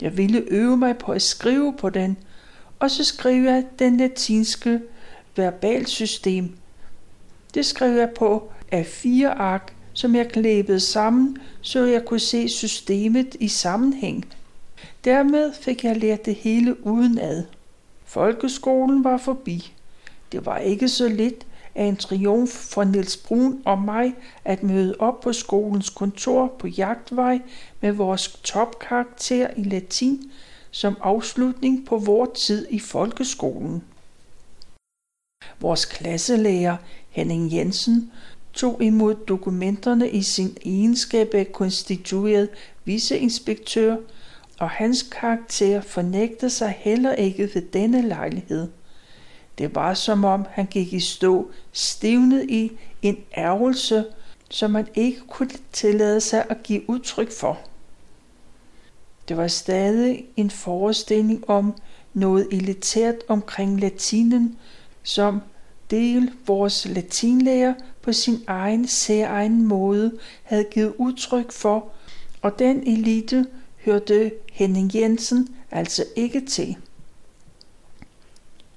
Jeg 0.00 0.16
ville 0.16 0.44
øve 0.48 0.76
mig 0.76 0.98
på 0.98 1.12
at 1.12 1.22
skrive 1.22 1.74
på 1.78 1.90
den, 1.90 2.16
og 2.78 2.90
så 2.90 3.04
skrev 3.04 3.42
jeg 3.42 3.64
den 3.78 3.96
latinske 3.96 4.80
verbalsystem. 5.36 6.56
Det 7.54 7.66
skrev 7.66 7.96
jeg 7.96 8.10
på 8.10 8.50
af 8.72 8.86
fire 8.86 9.30
ark, 9.30 9.72
som 9.92 10.14
jeg 10.14 10.28
klæbede 10.28 10.80
sammen, 10.80 11.38
så 11.60 11.84
jeg 11.84 12.04
kunne 12.04 12.20
se 12.20 12.48
systemet 12.48 13.36
i 13.40 13.48
sammenhæng. 13.48 14.24
Dermed 15.04 15.52
fik 15.60 15.84
jeg 15.84 15.96
lært 15.96 16.26
det 16.26 16.34
hele 16.34 16.86
udenad. 16.86 17.44
Folkeskolen 18.04 19.04
var 19.04 19.16
forbi. 19.16 19.72
Det 20.32 20.46
var 20.46 20.58
ikke 20.58 20.88
så 20.88 21.08
lidt 21.08 21.45
er 21.76 21.84
en 21.84 21.96
triumf 21.96 22.50
for 22.50 22.84
Niels 22.84 23.16
Brun 23.16 23.62
og 23.64 23.78
mig 23.78 24.14
at 24.44 24.62
møde 24.62 24.96
op 24.98 25.20
på 25.20 25.32
skolens 25.32 25.90
kontor 25.90 26.54
på 26.58 26.66
Jagtvej 26.66 27.40
med 27.80 27.92
vores 27.92 28.28
topkarakter 28.28 29.48
i 29.56 29.62
latin 29.62 30.30
som 30.70 30.96
afslutning 31.00 31.86
på 31.86 31.98
vores 31.98 32.46
tid 32.46 32.66
i 32.70 32.78
folkeskolen. 32.78 33.82
Vores 35.60 35.84
klasselærer 35.84 36.76
Henning 37.10 37.52
Jensen 37.52 38.12
tog 38.52 38.82
imod 38.82 39.14
dokumenterne 39.14 40.10
i 40.10 40.22
sin 40.22 40.56
egenskab 40.64 41.34
af 41.34 41.52
konstitueret 41.52 42.48
viceinspektør, 42.84 43.96
og 44.58 44.70
hans 44.70 45.02
karakter 45.02 45.80
fornægtede 45.80 46.50
sig 46.50 46.74
heller 46.78 47.12
ikke 47.12 47.50
ved 47.54 47.62
denne 47.62 48.08
lejlighed. 48.08 48.68
Det 49.58 49.74
var 49.74 49.94
som 49.94 50.24
om 50.24 50.46
han 50.50 50.66
gik 50.66 50.92
i 50.92 51.00
stå, 51.00 51.50
stivnet 51.72 52.50
i 52.50 52.72
en 53.02 53.16
ærgelse, 53.36 54.04
som 54.50 54.70
man 54.70 54.86
ikke 54.94 55.20
kunne 55.28 55.50
tillade 55.72 56.20
sig 56.20 56.44
at 56.50 56.62
give 56.62 56.90
udtryk 56.90 57.32
for. 57.32 57.58
Det 59.28 59.36
var 59.36 59.48
stadig 59.48 60.24
en 60.36 60.50
forestilling 60.50 61.50
om 61.50 61.74
noget 62.14 62.48
elitært 62.52 63.14
omkring 63.28 63.80
latinen, 63.80 64.58
som 65.02 65.40
del 65.90 66.32
vores 66.46 66.86
latinlærer 66.88 67.74
på 68.02 68.12
sin 68.12 68.44
egen 68.46 68.86
særegen 68.86 69.64
måde 69.64 70.18
havde 70.42 70.64
givet 70.70 70.94
udtryk 70.98 71.52
for, 71.52 71.88
og 72.42 72.58
den 72.58 72.82
elite 72.86 73.46
hørte 73.84 74.32
Henning 74.52 74.94
Jensen 74.94 75.56
altså 75.70 76.04
ikke 76.16 76.46
til. 76.46 76.76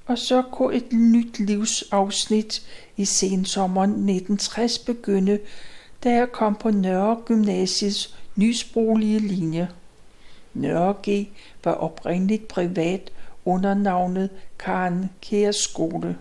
Og 0.09 0.17
så 0.17 0.41
kunne 0.41 0.75
et 0.75 0.93
nyt 0.93 1.39
livsafsnit 1.39 2.67
i 2.97 3.05
sensommeren 3.05 3.89
1960 3.89 4.79
begynde, 4.79 5.39
da 6.03 6.09
jeg 6.09 6.31
kom 6.31 6.55
på 6.55 6.71
Nørre 6.71 7.21
Gymnasiets 7.25 8.15
nysproglige 8.35 9.19
linje. 9.19 9.69
Nørre 10.53 10.95
G 11.09 11.27
var 11.63 11.71
oprindeligt 11.71 12.47
privat 12.47 13.11
under 13.45 13.73
navnet 13.73 14.29
Karen 14.59 15.09
Kærs 15.21 15.55
Skole. 15.55 16.17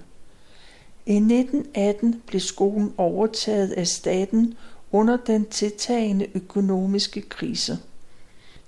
I 1.06 1.16
1918 1.16 2.22
blev 2.26 2.40
skolen 2.40 2.92
overtaget 2.96 3.70
af 3.70 3.86
staten 3.86 4.54
under 4.92 5.16
den 5.16 5.44
tiltagende 5.44 6.26
økonomiske 6.34 7.20
krise. 7.20 7.78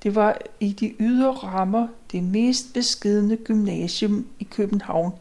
Det 0.03 0.15
var 0.15 0.39
i 0.61 0.73
de 0.73 0.95
ydre 1.01 1.31
rammer 1.31 1.89
det 2.13 2.23
mest 2.23 2.75
beskidende 2.75 3.37
gymnasium 3.37 4.27
i 4.39 4.45
København, 4.45 5.13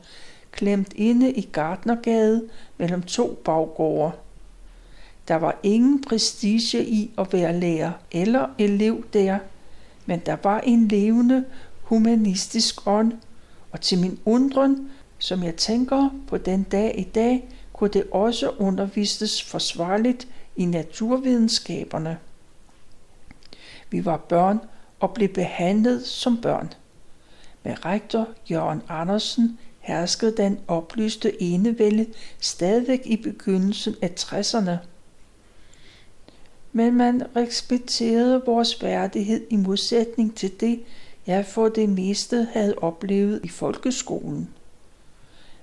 klemt 0.51 0.93
inde 0.95 1.31
i 1.31 1.49
Gardnergade 1.51 2.49
mellem 2.77 3.01
to 3.01 3.41
baggårde. 3.45 4.11
Der 5.27 5.35
var 5.35 5.59
ingen 5.63 6.01
prestige 6.01 6.85
i 6.85 7.11
at 7.17 7.33
være 7.33 7.59
lærer 7.59 7.91
eller 8.11 8.47
elev 8.57 9.03
der, 9.13 9.39
men 10.05 10.19
der 10.25 10.37
var 10.43 10.59
en 10.59 10.87
levende 10.87 11.45
humanistisk 11.83 12.87
ånd, 12.87 13.13
og 13.71 13.81
til 13.81 13.99
min 13.99 14.19
undren, 14.25 14.91
som 15.17 15.43
jeg 15.43 15.55
tænker 15.55 16.09
på 16.27 16.37
den 16.37 16.63
dag 16.63 16.95
i 16.97 17.03
dag, 17.03 17.49
kunne 17.73 17.89
det 17.89 18.03
også 18.11 18.49
undervises 18.49 19.43
forsvarligt 19.43 20.27
i 20.55 20.65
naturvidenskaberne. 20.65 22.17
Vi 23.89 24.06
var 24.06 24.17
børn 24.17 24.60
og 24.99 25.13
blev 25.13 25.30
behandlet 25.30 26.06
som 26.06 26.41
børn. 26.41 26.73
Med 27.63 27.86
rektor 27.86 28.28
Jørgen 28.52 28.82
Andersen 28.89 29.60
herskede 29.80 30.38
den 30.38 30.60
oplyste 30.67 31.41
enevælde 31.41 32.06
stadigvæk 32.39 33.02
i 33.06 33.17
begyndelsen 33.17 33.95
af 34.02 34.12
60'erne. 34.19 34.78
Men 36.71 36.95
man 36.95 37.23
respekterede 37.36 38.41
vores 38.45 38.84
værdighed 38.84 39.47
i 39.49 39.56
modsætning 39.56 40.36
til 40.36 40.60
det, 40.60 40.84
jeg 41.28 41.45
for 41.45 41.69
det 41.69 41.89
meste 41.89 42.47
havde 42.54 42.75
oplevet 42.78 43.41
i 43.43 43.47
folkeskolen. 43.47 44.49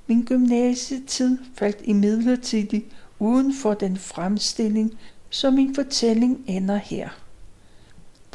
Min 0.07 0.25
gymnasietid 0.25 1.39
faldt 1.55 1.79
imidlertid 1.85 2.81
uden 3.19 3.55
for 3.55 3.75
den 3.75 3.97
fremstilling, 3.97 4.99
så 5.31 5.51
min 5.51 5.75
fortælling 5.75 6.45
ender 6.47 6.77
her. 6.77 7.09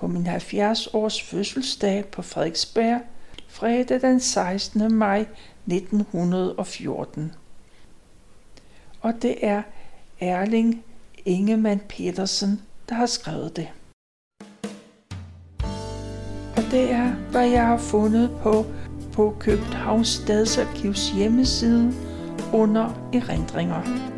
På 0.01 0.07
min 0.07 0.25
70 0.25 0.87
års 0.93 1.21
fødselsdag 1.21 2.05
på 2.05 2.21
Frederiksberg, 2.21 3.01
fredag 3.47 4.01
den 4.01 4.19
16. 4.19 4.93
maj 4.93 5.25
1914. 5.67 7.31
Og 9.01 9.13
det 9.21 9.35
er 9.41 9.61
Erling 10.19 10.83
Ingemann 11.25 11.81
Petersen, 11.89 12.61
der 12.89 12.95
har 12.95 13.05
skrevet 13.05 13.55
det. 13.55 13.67
Og 16.57 16.63
det 16.71 16.91
er, 16.91 17.11
hvad 17.31 17.49
jeg 17.49 17.67
har 17.67 17.77
fundet 17.77 18.31
på 18.43 18.65
på 19.13 19.35
Københavns 19.39 20.07
Stadsarkivs 20.07 21.11
hjemmeside 21.11 21.93
under 22.53 23.09
erindringer. 23.13 24.10